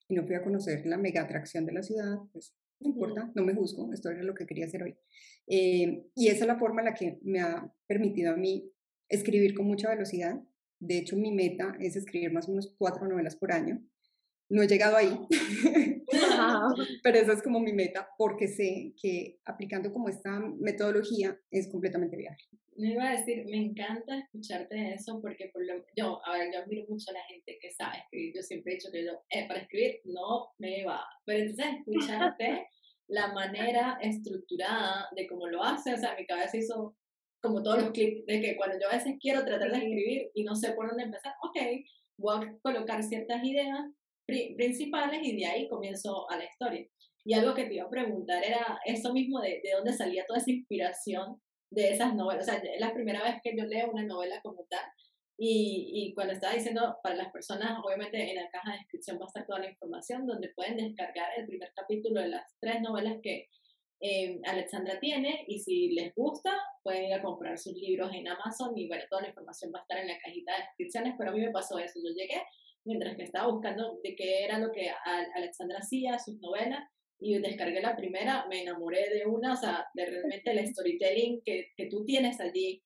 [0.08, 3.44] y no fui a conocer la mega atracción de la ciudad, pues no importa, no
[3.44, 4.96] me juzgo, esto era lo que quería hacer hoy.
[5.46, 8.70] Eh, y esa es la forma en la que me ha permitido a mí
[9.12, 10.40] escribir con mucha velocidad.
[10.80, 13.80] De hecho, mi meta es escribir más o menos cuatro novelas por año.
[14.48, 15.18] No he llegado ahí,
[17.02, 22.16] pero esa es como mi meta porque sé que aplicando como esta metodología es completamente
[22.16, 22.42] viable.
[22.76, 26.60] Me iba a decir, me encanta escucharte eso porque por lo, yo, a ver, yo
[26.60, 28.34] admiro mucho a la gente que sabe escribir.
[28.34, 31.02] Yo siempre he dicho que yo, eh, para escribir no me va.
[31.24, 32.66] Pero entonces escucharte
[33.08, 36.96] la manera estructurada de cómo lo hace, o sea, mi cabeza hizo
[37.42, 40.44] como todos los clips de que cuando yo a veces quiero tratar de escribir y
[40.44, 41.56] no sé por dónde empezar, ok,
[42.16, 43.80] voy a colocar ciertas ideas
[44.26, 46.86] principales y de ahí comienzo a la historia.
[47.24, 50.38] Y algo que te iba a preguntar era eso mismo de, de dónde salía toda
[50.38, 52.48] esa inspiración de esas novelas.
[52.48, 54.84] O sea, es la primera vez que yo leo una novela como tal.
[55.38, 59.24] Y, y, cuando estaba diciendo para las personas, obviamente en la caja de descripción va
[59.24, 63.18] a estar toda la información donde pueden descargar el primer capítulo de las tres novelas
[63.22, 63.48] que
[64.02, 68.76] eh, Alexandra tiene y si les gusta pueden ir a comprar sus libros en Amazon
[68.76, 71.34] y bueno, toda la información va a estar en la cajita de descripciones, pero a
[71.34, 72.42] mí me pasó eso, yo llegué
[72.84, 74.90] mientras que estaba buscando de qué era lo que
[75.34, 76.84] Alexandra hacía, sus novelas,
[77.20, 81.68] y descargué la primera, me enamoré de una, o sea, de realmente el storytelling que,
[81.76, 82.82] que tú tienes allí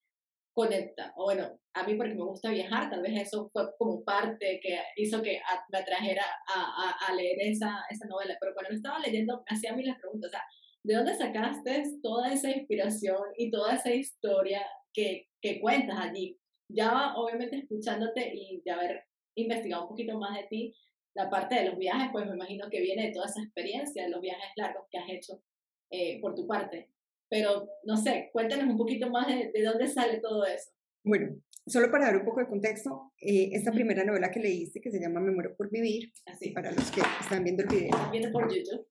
[0.52, 1.14] conecta.
[1.16, 4.78] O bueno, a mí porque me gusta viajar, tal vez eso fue como parte que
[4.96, 6.24] hizo que me atrajera
[6.54, 8.36] a, a, a leer esa, esa novela.
[8.38, 10.42] Pero cuando estaba leyendo, me hacía a mí las preguntas, o sea,
[10.86, 16.38] ¿de dónde sacaste toda esa inspiración y toda esa historia que, que cuentas allí?
[16.68, 20.74] Ya obviamente escuchándote y de haber investigado un poquito más de ti,
[21.14, 24.10] la parte de los viajes, pues me imagino que viene de toda esa experiencia, de
[24.10, 25.42] los viajes largos que has hecho
[25.90, 26.90] eh, por tu parte.
[27.28, 30.70] Pero, no sé, cuéntanos un poquito más de, de, dónde sale todo eso.
[31.04, 34.90] Bueno, solo para dar un poco de contexto, eh, esta primera novela que leíste, que
[34.90, 36.50] se llama Me muero por vivir, Así.
[36.50, 38.10] para los que están viendo el video.
[38.12, 38.86] Viendo por YouTube.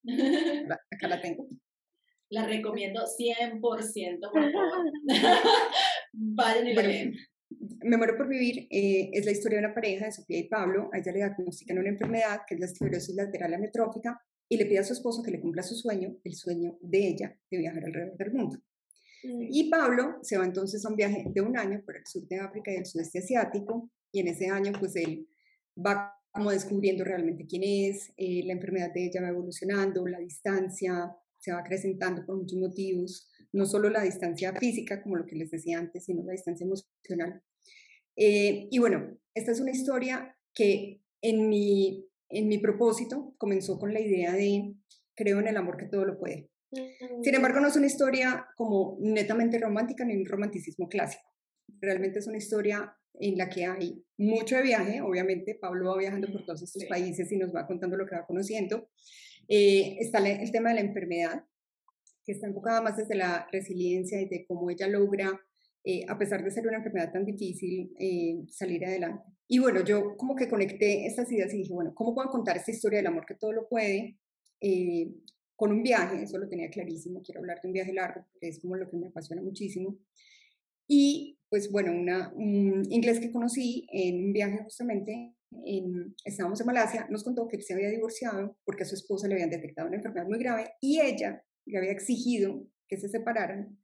[0.91, 1.47] Acá la tengo.
[2.29, 4.91] La recomiendo 100%, por favor.
[6.13, 7.11] Vayan y la.
[7.83, 10.89] Me muero por vivir eh, es la historia de una pareja de Sofía y Pablo.
[10.91, 14.79] A ella le diagnostican una enfermedad que es la esclerosis lateral amiotrófica y le pide
[14.79, 18.17] a su esposo que le cumpla su sueño, el sueño de ella de viajar alrededor
[18.17, 18.57] del mundo.
[19.23, 19.47] Mm.
[19.51, 22.39] Y Pablo se va entonces a un viaje de un año por el sur de
[22.39, 25.27] África y el sudeste asiático y en ese año pues él
[25.77, 31.15] va como descubriendo realmente quién es, eh, la enfermedad de ella va evolucionando, la distancia,
[31.45, 35.51] se va acrecentando por muchos motivos, no solo la distancia física, como lo que les
[35.51, 37.41] decía antes, sino la distancia emocional.
[38.15, 43.93] Eh, y bueno, esta es una historia que en mi, en mi propósito comenzó con
[43.93, 44.73] la idea de
[45.15, 46.49] creo en el amor que todo lo puede.
[47.23, 51.23] Sin embargo, no es una historia como netamente romántica ni un romanticismo clásico.
[51.79, 56.31] Realmente es una historia en la que hay mucho de viaje, obviamente Pablo va viajando
[56.31, 58.89] por todos estos países y nos va contando lo que va conociendo.
[59.47, 61.45] Eh, está el tema de la enfermedad,
[62.23, 65.39] que está enfocada más desde la resiliencia y de cómo ella logra,
[65.83, 69.23] eh, a pesar de ser una enfermedad tan difícil, eh, salir adelante.
[69.47, 72.71] Y bueno, yo como que conecté estas ideas y dije, bueno, ¿cómo puedo contar esta
[72.71, 74.17] historia del amor que todo lo puede?
[75.55, 78.59] con un viaje, eso lo tenía clarísimo, quiero hablar de un viaje largo, porque es
[78.59, 79.97] como lo que me apasiona muchísimo.
[80.87, 85.33] Y pues bueno, una, un inglés que conocí en un viaje justamente,
[85.65, 89.27] en, estábamos en Malasia, nos contó que él se había divorciado porque a su esposa
[89.27, 93.77] le habían detectado una enfermedad muy grave y ella le había exigido que se separaran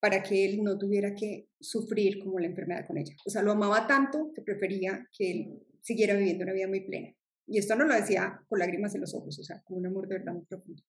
[0.00, 3.14] para que él no tuviera que sufrir como la enfermedad con ella.
[3.26, 7.14] O sea, lo amaba tanto que prefería que él siguiera viviendo una vida muy plena.
[7.46, 10.06] Y esto no lo decía con lágrimas en los ojos, o sea, con un amor
[10.06, 10.82] de verdad muy profundo.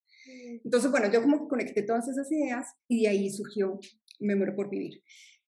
[0.63, 3.79] Entonces, bueno, yo como que conecté todas esas ideas y de ahí surgió
[4.19, 5.01] Me muero por vivir.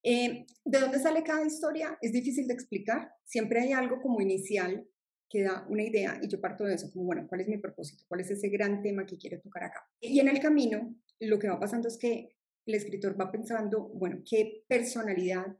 [0.03, 1.97] Eh, ¿De dónde sale cada historia?
[2.01, 3.11] Es difícil de explicar.
[3.23, 4.87] Siempre hay algo como inicial
[5.29, 8.03] que da una idea y yo parto de eso, como, bueno, ¿cuál es mi propósito?
[8.07, 9.87] ¿Cuál es ese gran tema que quiero tocar acá?
[10.01, 12.35] Y en el camino, lo que va pasando es que
[12.65, 15.57] el escritor va pensando, bueno, ¿qué personalidad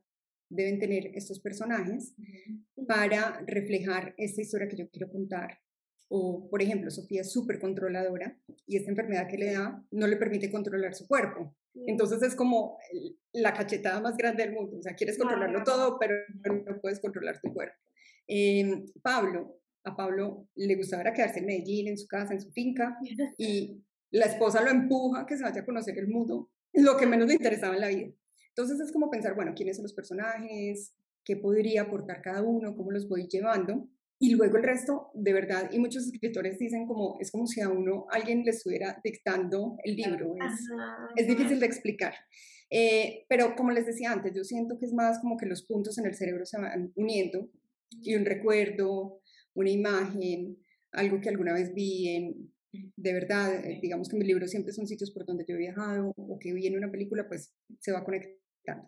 [0.51, 2.13] deben tener estos personajes
[2.87, 5.59] para reflejar esta historia que yo quiero contar.
[6.09, 10.17] O, por ejemplo, Sofía es súper controladora y esta enfermedad que le da no le
[10.17, 11.55] permite controlar su cuerpo.
[11.73, 12.77] Entonces es como
[13.33, 14.77] la cachetada más grande del mundo.
[14.77, 17.75] O sea, quieres controlarlo todo, pero no puedes controlar tu cuerpo.
[18.27, 22.97] Em, Pablo, a Pablo le gustaba quedarse en Medellín, en su casa, en su finca,
[23.37, 27.07] y la esposa lo empuja a que se vaya a conocer el mundo, lo que
[27.07, 28.11] menos le interesaba en la vida.
[28.49, 32.91] Entonces es como pensar, bueno, quiénes son los personajes, qué podría aportar cada uno, cómo
[32.91, 33.87] los voy llevando.
[34.23, 37.69] Y luego el resto, de verdad, y muchos escritores dicen como, es como si a
[37.69, 40.69] uno alguien le estuviera dictando el libro, es,
[41.15, 42.13] es difícil de explicar.
[42.69, 45.97] Eh, pero como les decía antes, yo siento que es más como que los puntos
[45.97, 47.49] en el cerebro se van uniendo
[48.03, 49.23] y un recuerdo,
[49.55, 50.55] una imagen,
[50.91, 52.53] algo que alguna vez vi en,
[52.95, 56.13] de verdad, eh, digamos que mis libros siempre son sitios por donde yo he viajado
[56.15, 58.87] o que vi en una película, pues se va conectando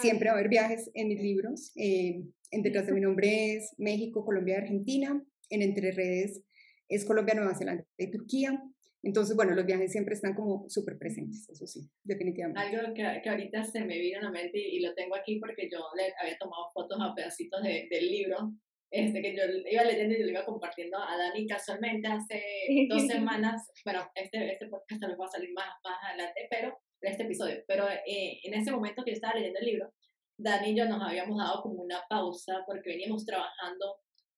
[0.00, 1.72] Siempre va a haber viajes en mis libros.
[1.76, 5.22] Eh, en Detrás de mi nombre es México, Colombia, Argentina.
[5.50, 6.42] En Entre Redes
[6.88, 8.62] es Colombia, Nueva Zelanda y Turquía.
[9.02, 12.60] Entonces, bueno, los viajes siempre están como súper presentes, eso sí, definitivamente.
[12.60, 15.68] Algo que, que, ahorita se me vino a la mente y, lo tengo aquí porque
[15.70, 18.52] yo le había tomado fotos a pedacitos de, del libro,
[18.90, 22.42] este, que yo iba leyendo y lo iba compartiendo a Dani casualmente hace
[22.88, 23.70] dos semanas.
[23.84, 27.62] Bueno, este, este podcast tal vez va a salir más, más adelante, pero este episodio.
[27.66, 29.92] Pero eh, en ese momento que yo estaba leyendo el libro,
[30.36, 33.96] Dani y yo nos habíamos dado como una pausa porque veníamos trabajando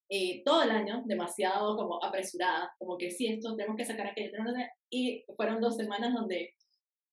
[0.09, 4.33] eh, todo el año demasiado como apresurada, como que sí, esto tenemos que sacar aquello,
[4.91, 6.55] y fueron dos semanas donde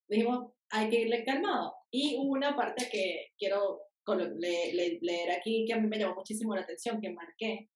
[0.08, 1.74] dijimos, hay que irle calmado.
[1.90, 3.82] Y hubo una parte que quiero
[4.16, 7.68] leer aquí que a mí me llamó muchísimo la atención, que marqué,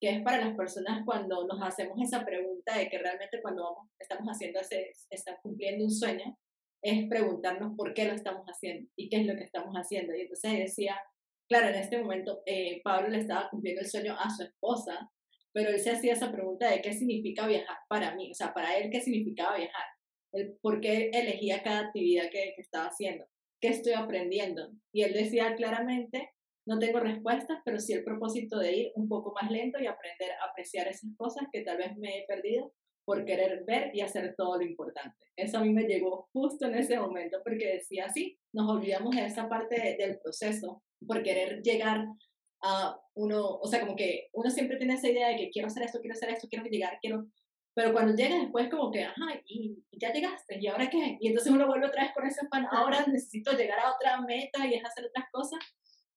[0.00, 3.90] que es para las personas cuando nos hacemos esa pregunta de que realmente cuando vamos,
[3.98, 6.38] estamos haciendo ese, está cumpliendo un sueño,
[6.82, 10.14] es preguntarnos por qué lo estamos haciendo y qué es lo que estamos haciendo.
[10.14, 10.96] Y entonces decía,
[11.48, 15.10] claro, en este momento eh, Pablo le estaba cumpliendo el sueño a su esposa,
[15.52, 18.76] pero él se hacía esa pregunta de qué significa viajar para mí, o sea, para
[18.76, 19.84] él qué significaba viajar,
[20.32, 23.26] el, por qué elegía cada actividad que, que estaba haciendo,
[23.60, 24.70] qué estoy aprendiendo.
[24.92, 26.30] Y él decía claramente,
[26.66, 30.30] no tengo respuestas, pero sí el propósito de ir un poco más lento y aprender
[30.32, 32.72] a apreciar esas cosas que tal vez me he perdido
[33.08, 35.16] por querer ver y hacer todo lo importante.
[35.34, 39.24] Eso a mí me llegó justo en ese momento porque decía así, nos olvidamos de
[39.24, 42.04] esa parte del proceso por querer llegar
[42.60, 45.84] a uno, o sea, como que uno siempre tiene esa idea de que quiero hacer
[45.84, 47.26] esto, quiero hacer esto, quiero llegar, quiero,
[47.72, 51.16] pero cuando llega después como que, ajá, y, ya llegaste, ¿y ahora qué?
[51.18, 54.66] Y entonces uno vuelve otra vez con ese pan, ahora necesito llegar a otra meta
[54.66, 55.60] y es hacer otras cosas.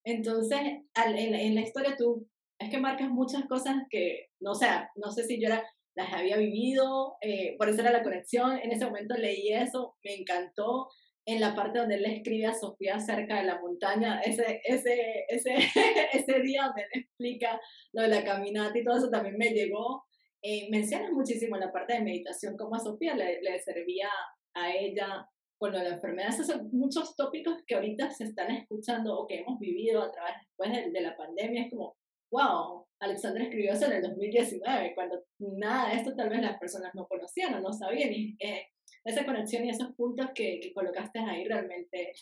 [0.03, 2.27] Entonces, en, en la historia tú
[2.59, 5.63] es que marcas muchas cosas que, no sé, no sé si yo era
[5.95, 8.57] las había vivido, eh, por eso era la conexión.
[8.57, 10.89] En ese momento leí eso, me encantó.
[11.25, 15.25] En la parte donde él le escribe a Sofía cerca de la montaña, ese, ese,
[15.27, 15.53] ese,
[16.13, 17.61] ese día donde él explica
[17.93, 20.03] lo de la caminata y todo eso también me llegó.
[20.43, 20.69] Eh,
[21.11, 24.09] muchísimo en la parte de meditación cómo a Sofía le, le servía
[24.55, 25.27] a ella
[25.59, 26.29] con lo de la enfermedad.
[26.29, 30.33] Esos son muchos tópicos que ahorita se están escuchando o que hemos vivido a través
[30.41, 31.65] después de, de la pandemia.
[31.65, 31.95] Es como,
[32.31, 36.93] wow, Alexandra escribió eso en el 2019, cuando nada de esto tal vez las personas
[36.93, 38.13] no conocían o no sabían.
[38.13, 38.67] Y eh,
[39.03, 42.13] esa conexión y esos puntos que, que colocaste ahí realmente,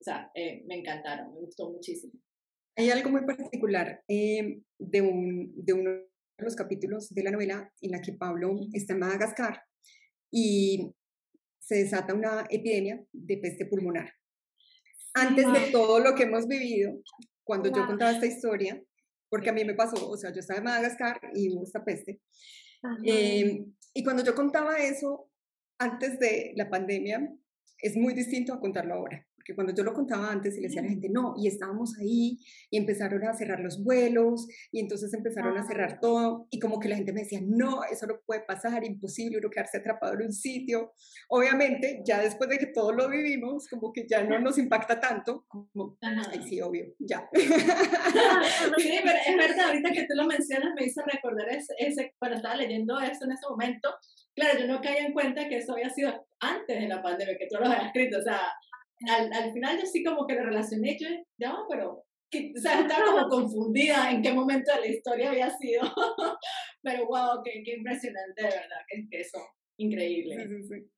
[0.00, 2.12] o sea, eh, me encantaron, me gustó muchísimo.
[2.76, 7.72] Hay algo muy particular eh, de, un, de uno de los capítulos de la novela
[7.80, 9.62] en la que Pablo está en Madagascar
[10.30, 10.92] y
[11.60, 14.12] se desata una epidemia de peste pulmonar.
[15.14, 17.00] Antes de todo lo que hemos vivido,
[17.44, 18.82] cuando yo contaba esta historia,
[19.28, 22.20] porque a mí me pasó, o sea, yo estaba en Madagascar y hubo esta peste.
[23.04, 25.30] Em, y cuando yo contaba eso
[25.78, 27.32] antes de la pandemia,
[27.78, 30.80] es muy distinto a contarlo ahora que cuando yo lo contaba antes y le decía
[30.80, 32.38] a la gente, no, y estábamos ahí
[32.70, 36.88] y empezaron a cerrar los vuelos y entonces empezaron a cerrar todo y como que
[36.88, 40.32] la gente me decía, no, eso no puede pasar, imposible uno quedarse atrapado en un
[40.32, 40.92] sitio.
[41.28, 45.44] Obviamente, ya después de que todo lo vivimos, como que ya no nos impacta tanto,
[45.46, 47.28] como, ay, sí, obvio, ya.
[47.32, 52.38] sí, pero es verdad, ahorita que tú lo mencionas me hizo recordar ese, ese cuando
[52.38, 53.94] estaba leyendo esto en ese momento,
[54.34, 57.46] claro, yo no caía en cuenta que eso había sido antes de la pandemia, que
[57.48, 58.40] tú lo habías escrito, o sea,
[59.08, 62.80] al, al final yo sí como que lo relacioné, yo, ya, pero, que, o sea,
[62.80, 65.82] estaba como confundida en qué momento de la historia había sido,
[66.82, 69.38] pero wow, qué, qué impresionante, de verdad, que, que eso,
[69.78, 70.36] increíble.
[70.36, 70.90] Sí, sí, sí.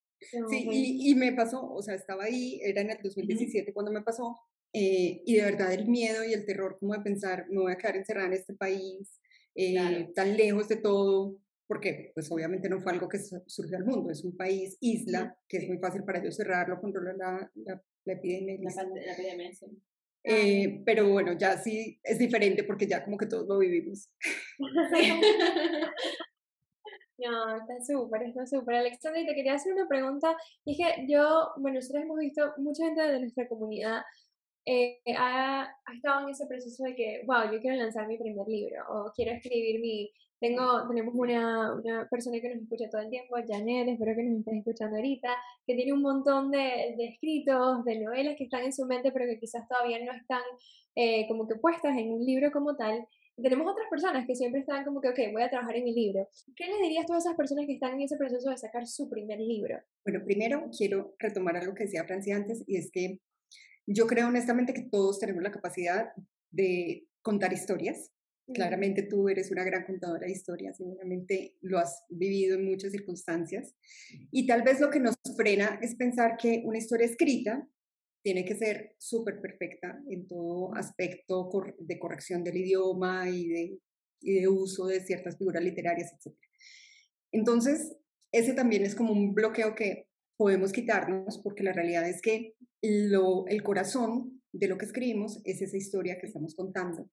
[0.51, 4.03] Sí, y, y, me pasó, o sea, estaba ahí, era en el 2017 cuando me
[4.03, 4.37] pasó,
[4.73, 7.79] eh, y de verdad el miedo y el terror como de pensar, me voy a
[7.79, 9.21] quedar encerrada en este país,
[9.55, 11.37] eh, tan lejos de todo,
[11.69, 15.59] porque pues obviamente no fue algo que surgió al mundo, es un país isla, que
[15.59, 18.59] es muy fácil para ellos cerrarlo, controlar la, la, la epidemia.
[18.75, 19.67] La, epidemia, sí.
[20.25, 24.11] Eh, pero bueno, ya sí es diferente porque ya como que todos lo vivimos.
[27.21, 28.77] No, está súper, está súper.
[28.77, 30.37] Alexandra, y te quería hacer una pregunta.
[30.65, 34.03] Y es que yo, bueno, nosotros hemos visto, mucha gente de nuestra comunidad
[34.65, 38.47] eh, ha, ha, estado en ese proceso de que, wow, yo quiero lanzar mi primer
[38.47, 43.11] libro o quiero escribir mi, tengo, tenemos una, una, persona que nos escucha todo el
[43.11, 45.29] tiempo, Janelle, espero que nos estés escuchando ahorita,
[45.67, 49.27] que tiene un montón de, de, escritos, de novelas que están en su mente, pero
[49.27, 50.43] que quizás todavía no están
[50.95, 53.07] eh, como que puestas en un libro como tal.
[53.37, 56.29] tenemos otras personas que siempre están como que, ok, voy a trabajar en mi libro.
[56.57, 59.09] ¿Qué les dirías tú a esas personas que están en ese proceso de sacar su
[59.09, 59.79] primer libro?
[60.05, 63.21] Bueno, primero quiero retomar algo que decía Francia antes, y es que
[63.87, 66.13] yo creo honestamente que todos tenemos la capacidad
[66.51, 68.13] de contar historias,
[68.55, 73.75] Claramente tú eres una gran contadora de historias, seguramente lo has vivido en muchas circunstancias.
[74.31, 77.69] Y tal vez lo que nos frena es pensar que una historia escrita
[78.23, 83.79] tiene que ser súper perfecta en todo aspecto de corrección del idioma y de,
[84.21, 86.37] y de uso de ciertas figuras literarias, etc.
[87.33, 87.97] Entonces,
[88.33, 93.47] ese también es como un bloqueo que podemos quitarnos porque la realidad es que lo,
[93.47, 97.11] el corazón de lo que escribimos es esa historia que estamos contando.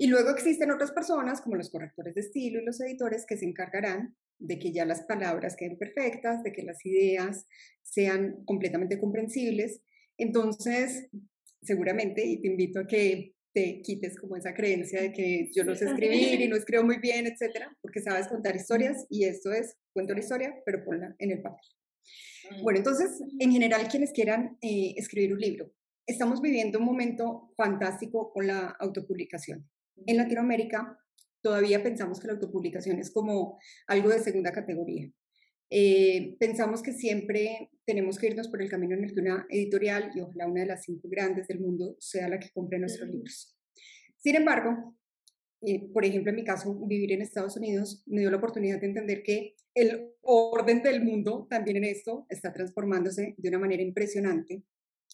[0.00, 3.44] Y luego existen otras personas, como los correctores de estilo y los editores, que se
[3.44, 7.46] encargarán de que ya las palabras queden perfectas, de que las ideas
[7.82, 9.82] sean completamente comprensibles.
[10.16, 11.08] Entonces,
[11.62, 15.74] seguramente, y te invito a que te quites como esa creencia de que yo no
[15.74, 19.76] sé escribir y no escribo muy bien, etcétera, porque sabes contar historias y esto es,
[19.92, 21.66] cuento la historia, pero ponla en el papel.
[22.62, 25.72] Bueno, entonces, en general, quienes quieran eh, escribir un libro,
[26.06, 29.68] estamos viviendo un momento fantástico con la autopublicación
[30.06, 30.98] en Latinoamérica
[31.40, 35.10] todavía pensamos que la autopublicación es como algo de segunda categoría.
[35.70, 40.10] Eh, pensamos que siempre tenemos que irnos por el camino en el que una editorial,
[40.14, 43.54] y ojalá una de las cinco grandes del mundo, sea la que compre nuestros libros.
[44.16, 44.96] Sin embargo,
[45.62, 48.86] eh, por ejemplo, en mi caso, vivir en Estados Unidos me dio la oportunidad de
[48.86, 54.62] entender que el orden del mundo también en esto está transformándose de una manera impresionante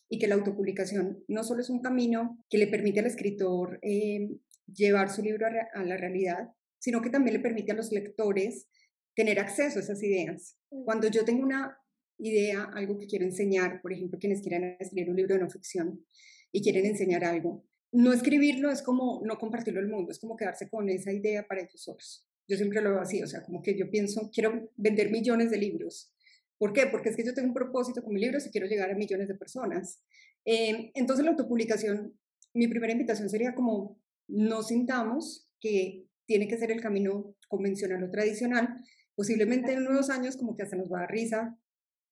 [0.08, 4.28] y que la autopublicación no solo es un camino que le permite al escritor eh,
[4.66, 8.68] llevar su libro a, la realidad, sino que también le permite a los lectores
[9.14, 10.56] tener acceso a esas ideas.
[10.68, 11.78] Cuando yo tengo una
[12.18, 16.04] idea, algo que quiero enseñar, por ejemplo, quienes quieran escribir un libro de no ficción
[16.52, 20.68] y quieren enseñar algo, no escribirlo es como no compartirlo al mundo, es como quedarse
[20.68, 22.26] con esa idea para ellos solos.
[22.48, 25.58] Yo siempre lo veo así, o sea, como que yo pienso, quiero vender millones de
[25.58, 26.12] libros.
[26.58, 26.86] ¿Por qué?
[26.86, 29.28] Porque es que yo tengo un propósito con mis libros y quiero llegar a millones
[29.28, 30.02] de personas.
[30.44, 32.18] Eh, entonces la autopublicación,
[32.52, 38.10] mi primera invitación sería como no sintamos que tiene que ser el camino convencional o
[38.10, 38.76] tradicional.
[39.14, 41.58] Posiblemente en unos años como que hasta nos va a dar risa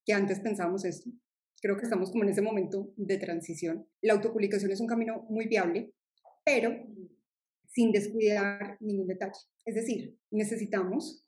[0.05, 1.11] que antes pensábamos esto.
[1.61, 3.87] Creo que estamos como en ese momento de transición.
[4.01, 5.93] La autopublicación es un camino muy viable,
[6.45, 6.73] pero
[7.69, 9.39] sin descuidar ningún detalle.
[9.65, 11.25] Es decir, necesitamos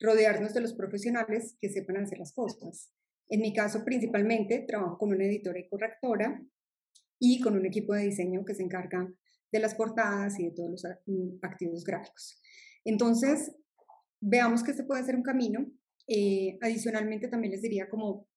[0.00, 2.92] rodearnos de los profesionales que sepan hacer las cosas.
[3.28, 6.44] En mi caso, principalmente, trabajo con una editora y correctora
[7.18, 9.10] y con un equipo de diseño que se encarga
[9.52, 12.40] de las portadas y de todos los mm, activos gráficos.
[12.84, 13.54] Entonces,
[14.20, 15.66] veamos que este puede ser un camino.
[16.08, 18.28] Eh, adicionalmente, también les diría como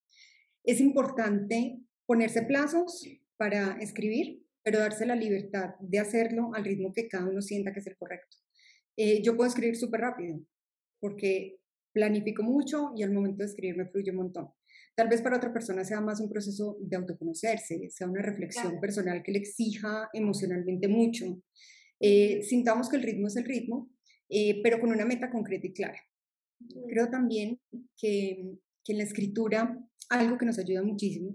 [0.63, 3.05] es importante ponerse plazos
[3.37, 7.79] para escribir, pero darse la libertad de hacerlo al ritmo que cada uno sienta que
[7.79, 8.37] es el correcto.
[8.97, 10.39] Eh, yo puedo escribir súper rápido
[10.99, 11.59] porque
[11.93, 14.49] planifico mucho y al momento de escribir me fluye un montón.
[14.99, 19.23] Tal vez para otra persona sea más un proceso de autoconocerse, sea una reflexión personal
[19.23, 21.41] que le exija emocionalmente mucho.
[22.01, 23.89] Eh, sintamos que el ritmo es el ritmo,
[24.27, 26.01] eh, pero con una meta concreta y clara.
[26.89, 27.61] Creo también
[27.95, 29.79] que, que, en la escritura
[30.09, 31.33] algo que nos ayuda muchísimo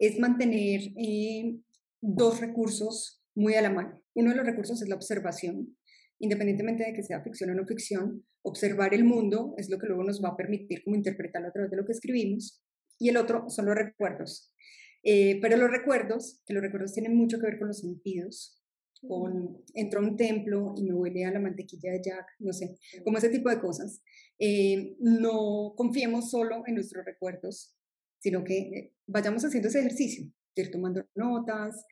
[0.00, 1.60] es mantener eh,
[2.00, 4.02] dos recursos muy a la mano.
[4.16, 5.76] Uno de los recursos es la observación,
[6.18, 10.02] independientemente de que sea ficción o no ficción, observar el mundo es lo que luego
[10.02, 12.65] nos va a permitir como interpretarlo a través de lo que escribimos.
[12.98, 14.54] Y el otro son los recuerdos.
[15.02, 18.62] Eh, pero los recuerdos, que los recuerdos tienen mucho que ver con los sentidos,
[19.06, 22.76] con entro a un templo y me huele a la mantequilla de Jack, no sé,
[23.04, 24.02] como ese tipo de cosas.
[24.38, 27.76] Eh, no confiemos solo en nuestros recuerdos,
[28.18, 31.84] sino que eh, vayamos haciendo ese ejercicio, ir tomando notas,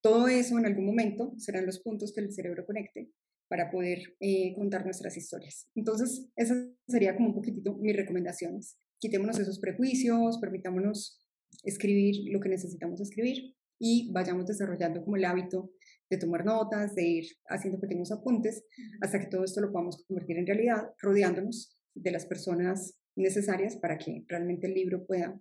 [0.00, 3.10] todo eso en algún momento serán los puntos que el cerebro conecte
[3.48, 5.68] para poder eh, contar nuestras historias.
[5.74, 8.78] Entonces, esas serían como un poquitito mis recomendaciones.
[9.00, 11.24] Quitémonos esos prejuicios, permitámonos
[11.64, 15.70] escribir lo que necesitamos escribir y vayamos desarrollando como el hábito
[16.10, 18.64] de tomar notas, de ir haciendo pequeños apuntes,
[19.00, 23.98] hasta que todo esto lo podamos convertir en realidad, rodeándonos de las personas necesarias para
[23.98, 25.40] que realmente el libro pueda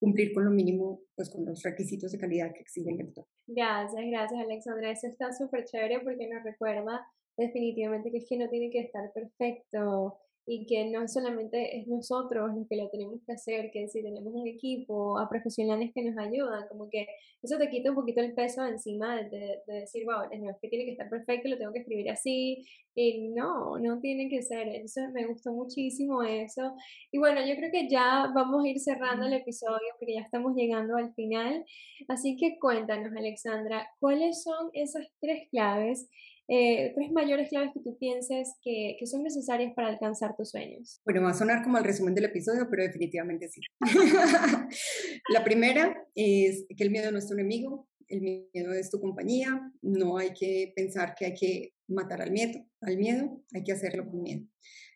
[0.00, 3.26] cumplir con lo mínimo, pues con los requisitos de calidad que exige el lector.
[3.46, 4.90] Gracias, gracias Alexandra.
[4.90, 7.06] Eso está súper chévere porque nos recuerda
[7.36, 12.50] definitivamente que es que no tiene que estar perfecto, y que no solamente es nosotros
[12.54, 16.18] los que lo tenemos que hacer, que si tenemos un equipo, a profesionales que nos
[16.18, 17.06] ayudan, como que
[17.42, 20.84] eso te quita un poquito el peso encima de, decir, wow, no es que tiene
[20.84, 22.64] que estar perfecto, lo tengo que escribir así,
[22.94, 26.74] y no, no tiene que ser, eso me gustó muchísimo eso.
[27.10, 30.54] Y bueno, yo creo que ya vamos a ir cerrando el episodio porque ya estamos
[30.54, 31.64] llegando al final,
[32.08, 36.08] así que cuéntanos, Alexandra, ¿cuáles son esas tres claves
[36.48, 41.00] eh, tres mayores claves que tú pienses que, que, son necesarias para alcanzar tus sueños?
[41.04, 43.60] Bueno, va a sonar como el resumen del episodio, pero definitivamente sí.
[45.32, 49.72] la primera es que el miedo no es tu enemigo, el miedo es tu compañía,
[49.80, 54.06] no hay que pensar que hay que matar al miedo, al miedo hay que hacerlo
[54.06, 54.46] con miedo.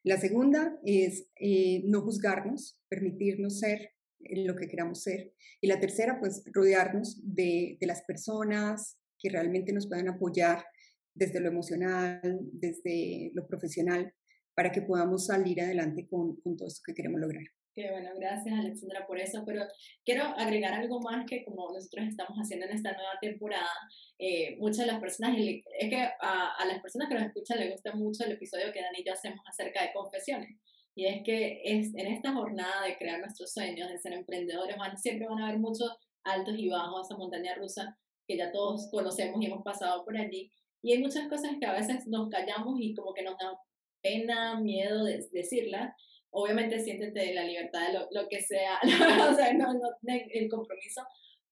[0.05, 5.33] La segunda es eh, no juzgarnos, permitirnos ser lo que queramos ser.
[5.61, 10.65] Y la tercera, pues rodearnos de, de las personas que realmente nos puedan apoyar
[11.17, 12.21] desde lo emocional,
[12.53, 14.13] desde lo profesional,
[14.55, 17.45] para que podamos salir adelante con, con todo esto que queremos lograr.
[17.75, 19.63] Qué bueno, gracias Alexandra por eso, pero
[20.03, 23.69] quiero agregar algo más que como nosotros estamos haciendo en esta nueva temporada,
[24.19, 27.73] eh, muchas de las personas, es que a, a, las personas que nos escuchan les
[27.73, 30.57] gusta mucho el episodio que Dani y yo hacemos acerca de confesiones,
[30.95, 34.97] y es que es, en esta jornada de crear nuestros sueños, de ser emprendedores, van,
[34.97, 35.95] siempre van a haber muchos
[36.25, 40.51] altos y bajos, esa montaña rusa que ya todos conocemos y hemos pasado por allí,
[40.83, 43.59] y hay muchas cosas que a veces nos callamos y como que nos da
[44.03, 45.95] pena, miedo de decirlas.
[46.31, 48.79] Obviamente siéntete la libertad de lo, que sea,
[49.31, 51.03] o sea, no, no el compromiso,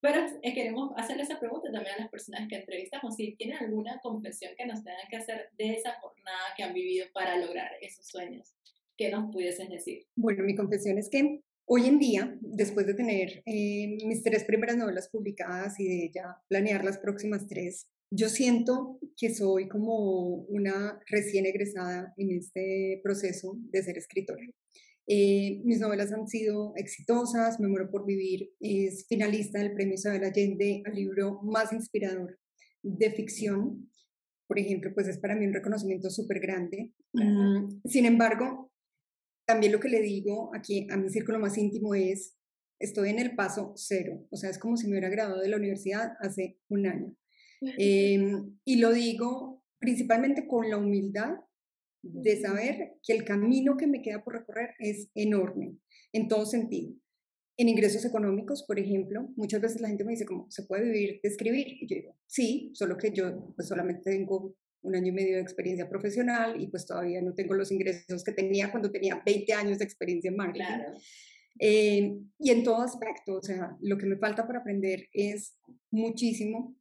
[0.05, 4.53] pero queremos hacerle esa pregunta también a las personas que entrevistamos, si tienen alguna confesión
[4.55, 8.55] que nos tengan que hacer de esa jornada que han vivido para lograr esos sueños.
[8.99, 10.07] ¿Qué nos pudieses decir?
[10.15, 14.77] Bueno, mi confesión es que hoy en día, después de tener eh, mis tres primeras
[14.77, 21.01] novelas publicadas y de ya planear las próximas tres, yo siento que soy como una
[21.09, 24.45] recién egresada en este proceso de ser escritora.
[25.07, 30.25] Eh, mis novelas han sido exitosas, Me muero por vivir es finalista del premio Isabel
[30.25, 32.39] Allende al libro más inspirador
[32.83, 33.91] de ficción.
[34.47, 36.93] Por ejemplo, pues es para mí un reconocimiento súper grande.
[37.13, 38.71] Mm, sin embargo,
[39.47, 42.37] también lo que le digo aquí a mi círculo más íntimo es,
[42.79, 45.57] estoy en el paso cero, o sea, es como si me hubiera graduado de la
[45.57, 47.15] universidad hace un año.
[47.79, 51.37] Em, y lo digo principalmente con la humildad
[52.03, 55.77] de saber que el camino que me queda por recorrer es enorme,
[56.13, 56.95] en todo sentido.
[57.57, 61.21] En ingresos económicos, por ejemplo, muchas veces la gente me dice, ¿cómo se puede vivir
[61.23, 61.67] de escribir?
[61.69, 65.43] Y yo digo, sí, solo que yo pues, solamente tengo un año y medio de
[65.43, 69.79] experiencia profesional y pues todavía no tengo los ingresos que tenía cuando tenía 20 años
[69.79, 70.65] de experiencia en marketing.
[70.65, 70.99] Claro.
[71.59, 75.57] Eh, y en todo aspecto, o sea, lo que me falta para aprender es
[75.91, 76.77] muchísimo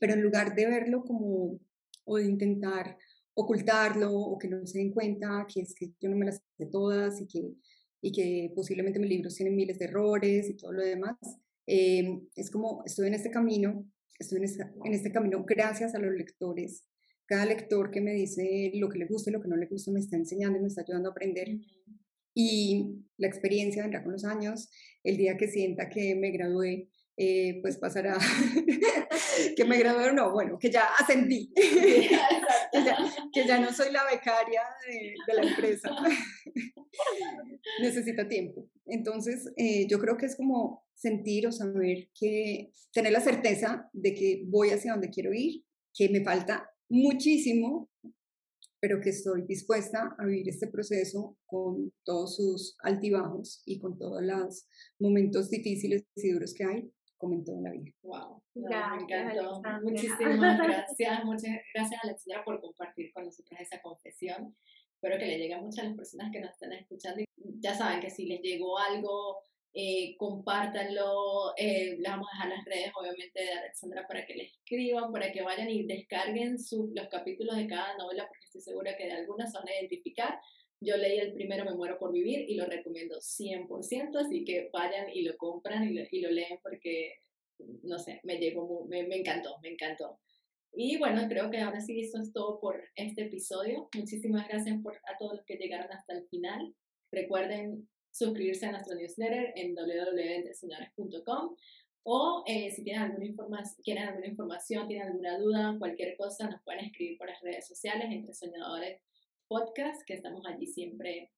[0.00, 1.58] pero en lugar de verlo como,
[2.04, 2.96] o de intentar
[3.34, 6.66] ocultarlo, o que no se den cuenta que es que yo no me las sé
[6.66, 7.52] todas y que,
[8.00, 11.16] y que posiblemente mis libros tienen miles de errores y todo lo demás,
[11.66, 15.98] eh, es como estoy en este camino, estoy en este, en este camino gracias a
[15.98, 16.84] los lectores.
[17.26, 19.90] Cada lector que me dice lo que le gusta y lo que no le gusta
[19.90, 21.56] me está enseñando y me está ayudando a aprender.
[22.34, 24.68] Y la experiencia vendrá con los años.
[25.02, 28.18] El día que sienta que me gradué, eh, pues pasará
[29.56, 31.48] que me gradué no, bueno, que ya ascendí,
[33.32, 35.90] que, ya, no soy la becaria de, la empresa.
[37.80, 38.68] Necesita tiempo.
[38.86, 44.14] Entonces, eh, yo creo que es como sentir o saber que, tener la certeza de
[44.14, 47.90] que voy hacia donde quiero ir, que me falta muchísimo,
[48.80, 54.22] pero que estoy dispuesta a vivir este proceso con todos sus altibajos y con todos
[54.22, 54.66] los
[54.98, 56.92] momentos difíciles y duros que hay,
[57.24, 57.90] como en toda la vida.
[58.02, 59.62] Wow, me encantó.
[59.82, 64.54] Muchísimas gracias, muchas gracias Alexandra por compartir con nosotros esa confesión.
[64.94, 67.24] Espero que le llegue a muchas las personas que nos están escuchando.
[67.60, 69.38] Ya saben que si les llegó algo
[69.72, 74.44] eh, compártanlo, eh, les vamos a dejar las redes obviamente de Alexandra para que le
[74.44, 76.56] escriban, para que vayan y descarguen
[76.94, 80.38] los capítulos de cada novela porque estoy segura que de algunas van a identificar.
[80.84, 85.08] Yo leí el primero Me muero por vivir y lo recomiendo 100%, así que vayan
[85.12, 87.14] y lo compran y lo, y lo leen porque,
[87.82, 90.18] no sé, me llegó, me, me encantó, me encantó.
[90.76, 93.88] Y bueno, creo que ahora sí, eso es todo por este episodio.
[93.94, 96.74] Muchísimas gracias por, a todos los que llegaron hasta el final.
[97.12, 101.56] Recuerden suscribirse a nuestro newsletter en www.entreseñores.com
[102.06, 106.62] o eh, si tienen alguna, información, quieren alguna información, tienen alguna duda, cualquier cosa, nos
[106.62, 109.00] pueden escribir por las redes sociales entre Soñadores
[109.48, 111.30] Podcast, que estamos allí siempre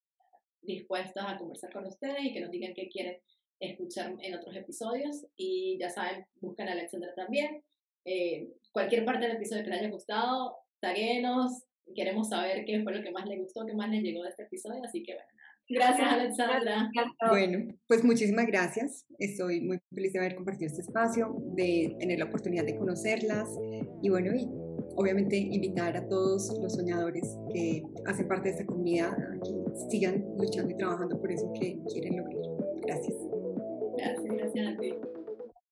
[0.63, 3.19] dispuestos a conversar con ustedes y que nos digan qué quieren
[3.61, 5.27] escuchar en otros episodios.
[5.37, 7.63] Y ya saben, buscan a Alexandra también.
[8.05, 13.03] Eh, cualquier parte del episodio que les haya gustado, taguenos, queremos saber qué fue lo
[13.03, 15.29] que más les gustó, qué más les llegó de este episodio, así que bueno,
[15.69, 16.91] Gracias, Alexandra.
[17.29, 19.05] Bueno, pues muchísimas gracias.
[19.19, 23.49] Estoy muy feliz de haber compartido este espacio, de tener la oportunidad de conocerlas
[24.01, 24.49] y bueno, y
[24.97, 30.25] obviamente invitar a todos los soñadores que hacen parte de esta comunidad a que sigan
[30.39, 32.43] luchando y trabajando por eso que quieren lograr.
[32.83, 33.15] Gracias.
[33.97, 34.95] Gracias, gracias a ti.